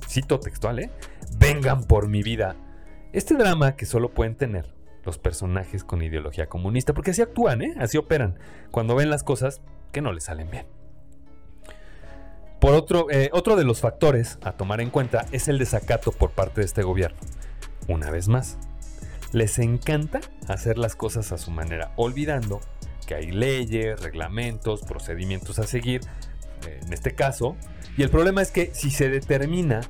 [0.05, 0.91] cito textual, ¿eh?
[1.37, 2.57] Vengan por mi vida.
[3.13, 7.73] Este drama que solo pueden tener los personajes con ideología comunista, porque así actúan, ¿eh?
[7.79, 8.37] así operan,
[8.71, 9.61] cuando ven las cosas
[9.93, 10.65] que no les salen bien.
[12.65, 16.31] Por otro, eh, otro de los factores a tomar en cuenta es el desacato por
[16.31, 17.19] parte de este gobierno.
[17.87, 18.57] Una vez más,
[19.31, 22.61] les encanta hacer las cosas a su manera, olvidando
[23.05, 26.01] que hay leyes, reglamentos, procedimientos a seguir,
[26.65, 27.55] eh, en este caso,
[27.97, 29.81] y el problema es que si se determina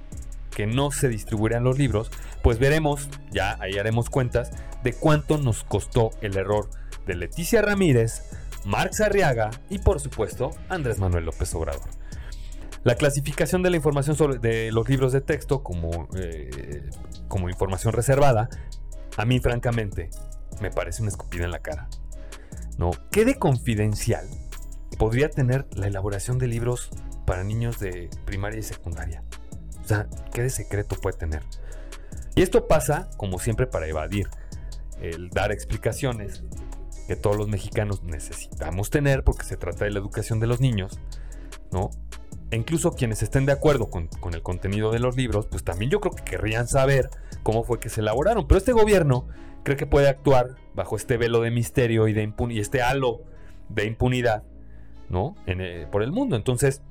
[0.54, 2.12] que no se distribuirán los libros,
[2.44, 4.52] pues veremos, ya ahí haremos cuentas,
[4.84, 6.70] de cuánto nos costó el error
[7.08, 8.24] de Leticia Ramírez,
[8.66, 12.05] Marx Arriaga y por supuesto Andrés Manuel López Obrador.
[12.86, 16.88] La clasificación de la información sobre de los libros de texto como, eh,
[17.28, 18.48] como información reservada,
[19.18, 20.12] a mí francamente
[20.62, 21.90] me parece una escupida en la cara.
[22.78, 22.92] ¿No?
[23.12, 24.28] ¿Qué de confidencial
[25.00, 26.92] podría tener la elaboración de libros
[27.26, 29.24] para niños de primaria y secundaria?
[29.84, 31.42] O sea, ¿qué de secreto puede tener?
[32.36, 34.30] Y esto pasa, como siempre, para evadir
[35.02, 36.44] el dar explicaciones
[37.08, 41.00] que todos los mexicanos necesitamos tener porque se trata de la educación de los niños,
[41.72, 41.90] ¿no?
[42.52, 46.00] E incluso quienes estén de acuerdo con, el contenido de los libros, pues también yo
[46.00, 47.10] creo que querrían saber
[47.44, 48.48] cómo fue que se elaboraron.
[48.48, 49.28] Pero este gobierno
[49.64, 53.22] cree que puede actuar bajo este velo de misterio y, de y este halo
[53.70, 54.44] de impunidad,
[55.10, 55.36] ¿no?
[55.48, 56.36] Eh, por el mundo.
[56.36, 56.82] Entonces,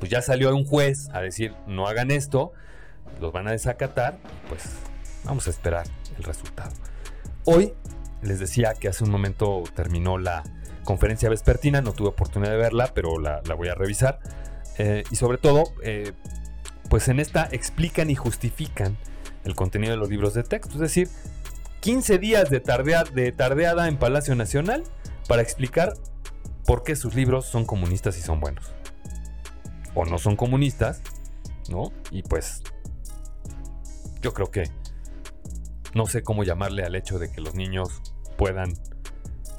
[0.00, 2.52] pues ya salió un juez a decir, no hagan esto,
[3.20, 4.18] los van a desacatar,
[4.48, 4.64] pues
[5.24, 5.86] Vamos a esperar
[6.16, 6.72] el resultado.
[7.44, 7.74] Hoy
[8.22, 10.42] les decía que hace un momento terminó la
[10.84, 14.20] conferencia vespertina, no tuve oportunidad de verla, pero la, voy a revisar.
[14.78, 16.12] Eh, y sobre todo, eh,
[16.88, 18.96] pues en esta explican y justifican
[19.44, 20.74] el contenido de los libros de texto.
[20.74, 21.08] Es decir,
[21.80, 24.84] 15 días de, de tardeada en Palacio Nacional
[25.26, 25.94] para explicar
[26.64, 28.72] por qué sus libros son comunistas y son buenos.
[29.94, 31.02] O no son comunistas,
[31.68, 31.92] ¿no?
[32.10, 32.62] Y pues
[34.20, 34.64] yo creo que
[35.94, 38.02] no sé cómo llamarle al hecho de que los niños
[38.36, 38.72] puedan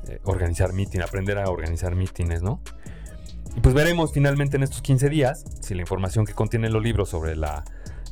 [0.07, 2.61] eh, organizar mítines, aprender a organizar mítines, ¿no?
[3.55, 7.09] Y pues veremos finalmente en estos 15 días si la información que contienen los libros
[7.09, 7.63] sobre la,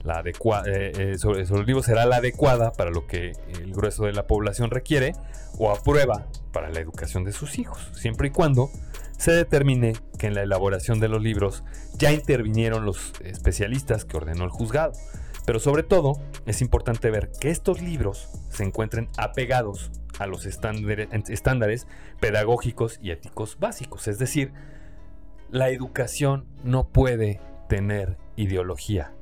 [0.04, 4.26] la eh, eh, sobre, libros será la adecuada para lo que el grueso de la
[4.26, 5.14] población requiere
[5.58, 8.70] o aprueba para la educación de sus hijos, siempre y cuando
[9.18, 11.64] se determine que en la elaboración de los libros
[11.98, 14.94] ya intervinieron los especialistas que ordenó el juzgado.
[15.46, 21.88] Pero sobre todo es importante ver que estos libros se encuentren apegados a los estándares
[22.20, 24.08] pedagógicos y éticos básicos.
[24.08, 24.52] Es decir,
[25.50, 27.40] la educación no puede
[27.70, 29.14] tener ideología.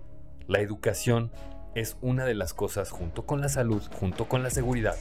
[0.48, 1.32] La educación
[1.74, 4.96] es una de las cosas, junto con la salud, junto con la seguridad,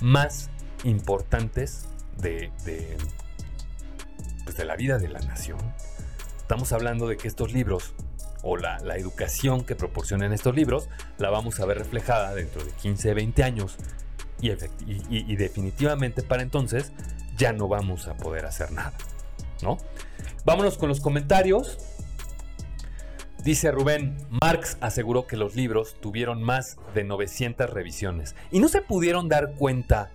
[0.00, 0.50] más
[0.84, 2.96] importantes de, de,
[4.44, 5.58] pues de la vida de la nación.
[6.38, 7.94] Estamos hablando de que estos libros
[8.42, 13.14] o la, educación que proporcionan estos libros la vamos a ver reflejada dentro de 15,
[13.14, 13.76] 20 años
[14.40, 16.92] y, definitivamente para entonces
[17.36, 18.92] ya no vamos a poder hacer nada,
[19.62, 19.78] ¿no?
[20.44, 21.78] Vámonos con los comentarios.
[23.42, 28.82] Dice Rubén, Marx aseguró que los libros tuvieron más de 900 revisiones y no se
[28.82, 30.10] pudieron dar cuenta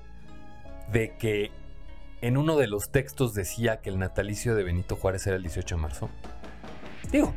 [0.91, 1.51] de que
[2.21, 5.75] en uno de los textos decía que el natalicio de Benito Juárez era el 18
[5.75, 6.09] de marzo.
[7.11, 7.33] Digo,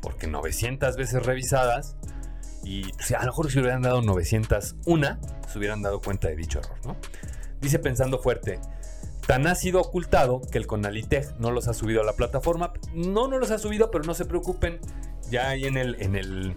[0.00, 1.96] porque 900 veces revisadas
[2.64, 5.18] y a lo mejor si hubieran dado 901
[5.48, 6.96] se hubieran dado cuenta de dicho error.
[7.60, 8.60] Dice pensando fuerte,
[9.26, 12.72] tan ha sido ocultado que el Conalitech no los ha subido a la plataforma.
[12.94, 14.80] No, no los ha subido, pero no se preocupen,
[15.30, 16.56] ya ahí en el, en el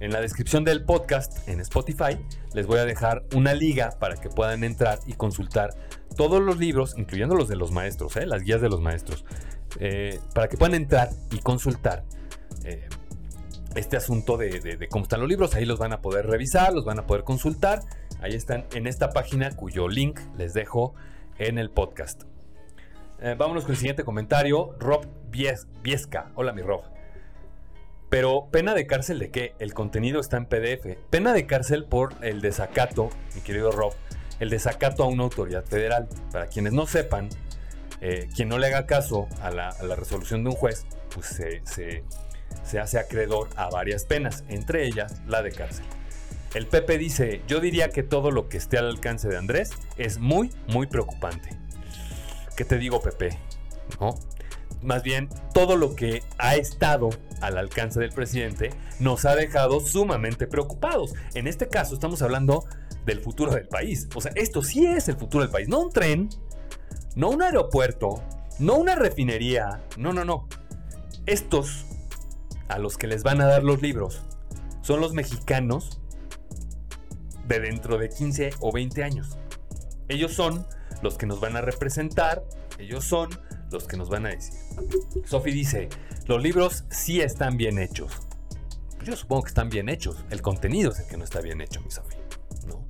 [0.00, 2.18] en la descripción del podcast en Spotify
[2.52, 5.70] les voy a dejar una liga para que puedan entrar y consultar
[6.16, 8.26] todos los libros, incluyendo los de los maestros, ¿eh?
[8.26, 9.24] las guías de los maestros,
[9.80, 12.04] eh, para que puedan entrar y consultar
[12.64, 12.88] eh,
[13.74, 15.54] este asunto de, cómo están los libros.
[15.54, 17.80] Ahí los van a poder revisar, los van a poder consultar.
[18.20, 20.94] Ahí están en esta página cuyo link les dejo
[21.38, 22.24] en el podcast.
[23.20, 24.76] Eh, vámonos con el siguiente comentario.
[24.78, 26.30] Rob Viesca.
[26.34, 26.82] Hola, mi Rob.
[28.10, 29.54] Pero pena de cárcel de qué?
[29.58, 30.96] El contenido está en PDF.
[31.10, 33.94] Pena de cárcel por el desacato, mi querido Rob,
[34.40, 36.08] el desacato a una autoridad federal.
[36.30, 37.28] Para quienes no sepan,
[38.00, 41.62] eh, quien no le haga caso a la, resolución de un juez, pues se
[42.62, 45.84] se hace acreedor a varias penas, entre ellas la de cárcel.
[46.54, 50.18] El Pepe dice, yo diría que todo lo que esté al alcance de Andrés es
[50.18, 51.50] muy, muy preocupante.
[52.56, 53.36] ¿Qué te digo, Pepe?
[54.00, 54.14] ¿No?
[54.80, 60.46] Más bien, todo lo que ha estado al alcance del presidente nos ha dejado sumamente
[60.46, 61.14] preocupados.
[61.34, 62.64] En este caso estamos hablando
[63.04, 64.08] del futuro del país.
[64.14, 65.68] O sea, esto sí es el futuro del país.
[65.68, 66.28] No un tren,
[67.16, 68.22] no un aeropuerto,
[68.60, 69.82] no una refinería.
[69.96, 70.48] No, no, no.
[71.26, 71.86] Estos
[72.68, 74.22] a los que les van a dar los libros
[74.82, 76.00] son los mexicanos
[77.46, 79.36] de dentro de 15 o 20 años.
[80.08, 80.66] Ellos son
[81.02, 82.44] los que nos van a representar,
[82.78, 83.30] ellos son
[83.70, 84.58] los que nos van a decir.
[85.24, 85.88] Sophie dice,
[86.26, 88.12] los libros sí están bien hechos.
[89.04, 90.24] Yo supongo que están bien hechos.
[90.30, 92.18] El contenido es el que no está bien hecho, mi Sophie.
[92.66, 92.86] ¿no?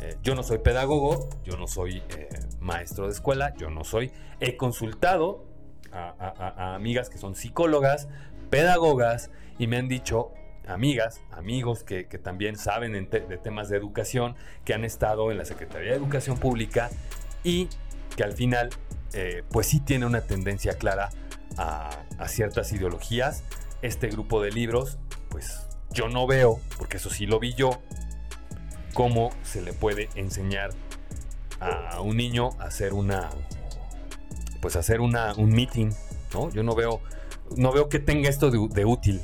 [0.00, 2.28] Eh, yo no soy pedagogo, yo no soy eh,
[2.60, 4.12] maestro de escuela, yo no soy...
[4.40, 5.46] He consultado
[5.92, 8.08] a amigas que son psicólogas,
[8.50, 9.30] pedagogas
[9.60, 10.32] y me han dicho
[10.66, 15.90] amigas, amigos que, también saben de temas de educación, que han estado en la Secretaría
[15.90, 16.90] de Educación Pública
[17.42, 17.68] y
[18.16, 18.70] que al final
[19.12, 21.10] eh, pues sí tiene una tendencia clara
[21.56, 21.90] a,
[22.26, 23.44] ciertas ideologías.
[23.82, 24.98] Este grupo de libros
[25.28, 27.82] pues yo no veo, porque eso sí lo vi yo,
[28.94, 30.70] cómo se le puede enseñar
[31.60, 33.30] a un niño a hacer una
[34.60, 35.90] pues hacer una, un meeting,
[36.32, 36.50] ¿no?
[36.50, 37.00] Yo no veo
[37.56, 39.20] no veo que tenga esto de, útil.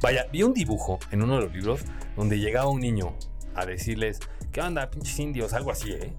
[0.00, 1.80] Vaya, vi un dibujo en uno de los libros
[2.16, 3.14] donde llegaba un niño
[3.54, 4.20] a decirles,
[4.52, 5.52] ¿qué onda, pinches indios?
[5.52, 6.12] Algo así, ¿eh?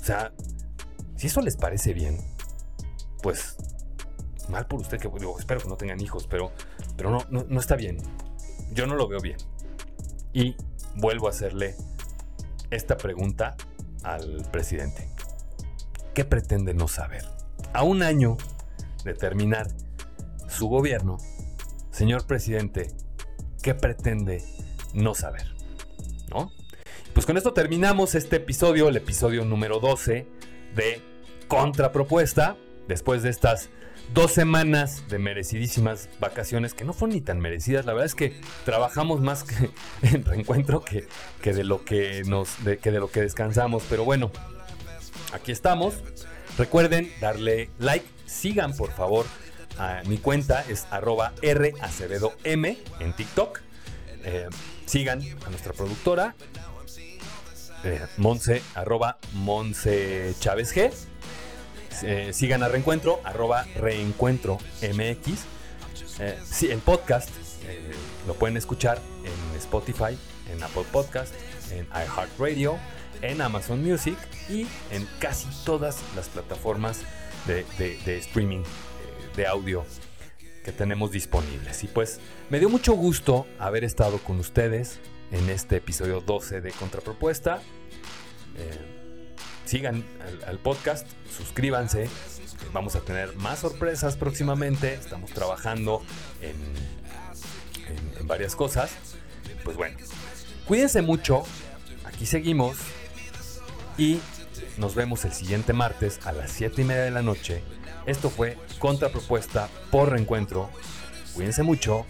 [0.00, 0.32] O sea,
[1.16, 2.18] si eso les parece bien,
[3.22, 3.56] pues
[4.48, 6.52] mal por usted, que digo, espero que no tengan hijos, pero,
[6.96, 7.98] pero no, no, no está bien.
[8.72, 9.38] Yo no lo veo bien.
[10.32, 10.56] Y
[10.96, 11.76] vuelvo a hacerle
[12.70, 13.56] esta pregunta
[14.02, 15.08] al presidente.
[16.14, 17.24] ¿Qué pretende no saber?
[17.72, 18.36] A un año
[19.04, 19.68] de terminar
[20.48, 21.18] su gobierno,
[21.90, 22.88] señor presidente,
[23.62, 24.42] ¿qué pretende
[24.92, 25.46] no saber?
[26.28, 26.52] ¿No?
[27.14, 30.26] pues con esto terminamos este episodio, el episodio número 12
[30.74, 31.02] de
[31.46, 32.56] Contrapropuesta.
[32.88, 33.68] Después de estas
[34.12, 37.86] dos semanas de merecidísimas vacaciones, que no fueron ni tan merecidas.
[37.86, 39.70] La verdad es que trabajamos más que
[40.02, 41.06] en reencuentro que,
[41.42, 43.84] que de lo que nos que de lo que descansamos.
[43.88, 44.30] Pero bueno,
[45.32, 45.94] aquí estamos.
[46.58, 49.26] Recuerden darle like, sigan por favor
[50.06, 53.60] mi cuenta, es arroba M en TikTok.
[54.24, 54.48] Eh,
[54.86, 56.34] sigan a nuestra productora,
[57.84, 60.92] eh, Monse, arroba Monse Chávez G.
[62.02, 65.44] Eh, sigan a Reencuentro, arroba Reencuentro MX.
[66.62, 67.30] El podcast
[68.26, 70.16] lo pueden escuchar en Spotify,
[70.52, 71.34] en Apple Podcast,
[71.70, 72.78] en iHeartRadio,
[73.22, 74.16] en Amazon Music
[74.48, 77.00] y en casi todas las plataformas
[77.46, 78.62] de streaming
[79.36, 79.84] de audio
[80.64, 81.82] que tenemos disponibles.
[81.84, 82.20] Y pues
[82.50, 87.60] me dio mucho gusto haber estado con ustedes en este episodio 12 de Contrapropuesta.
[88.56, 88.78] Eh,
[89.64, 90.04] sigan
[90.46, 91.06] al, podcast,
[91.36, 92.08] suscríbanse.
[92.72, 94.94] Vamos a tener más sorpresas próximamente.
[94.94, 96.02] Estamos trabajando
[96.40, 96.56] en,
[98.20, 98.92] en varias cosas.
[99.64, 99.96] Pues bueno,
[100.66, 101.42] cuídense mucho.
[102.04, 102.76] Aquí seguimos.
[103.98, 104.20] Y
[104.78, 107.62] nos vemos el siguiente martes a las 7 y media de la noche.
[108.06, 110.68] Esto fue Contrapropuesta por Reencuentro.
[111.34, 112.04] Cuídense mucho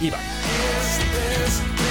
[0.00, 1.83] y bye.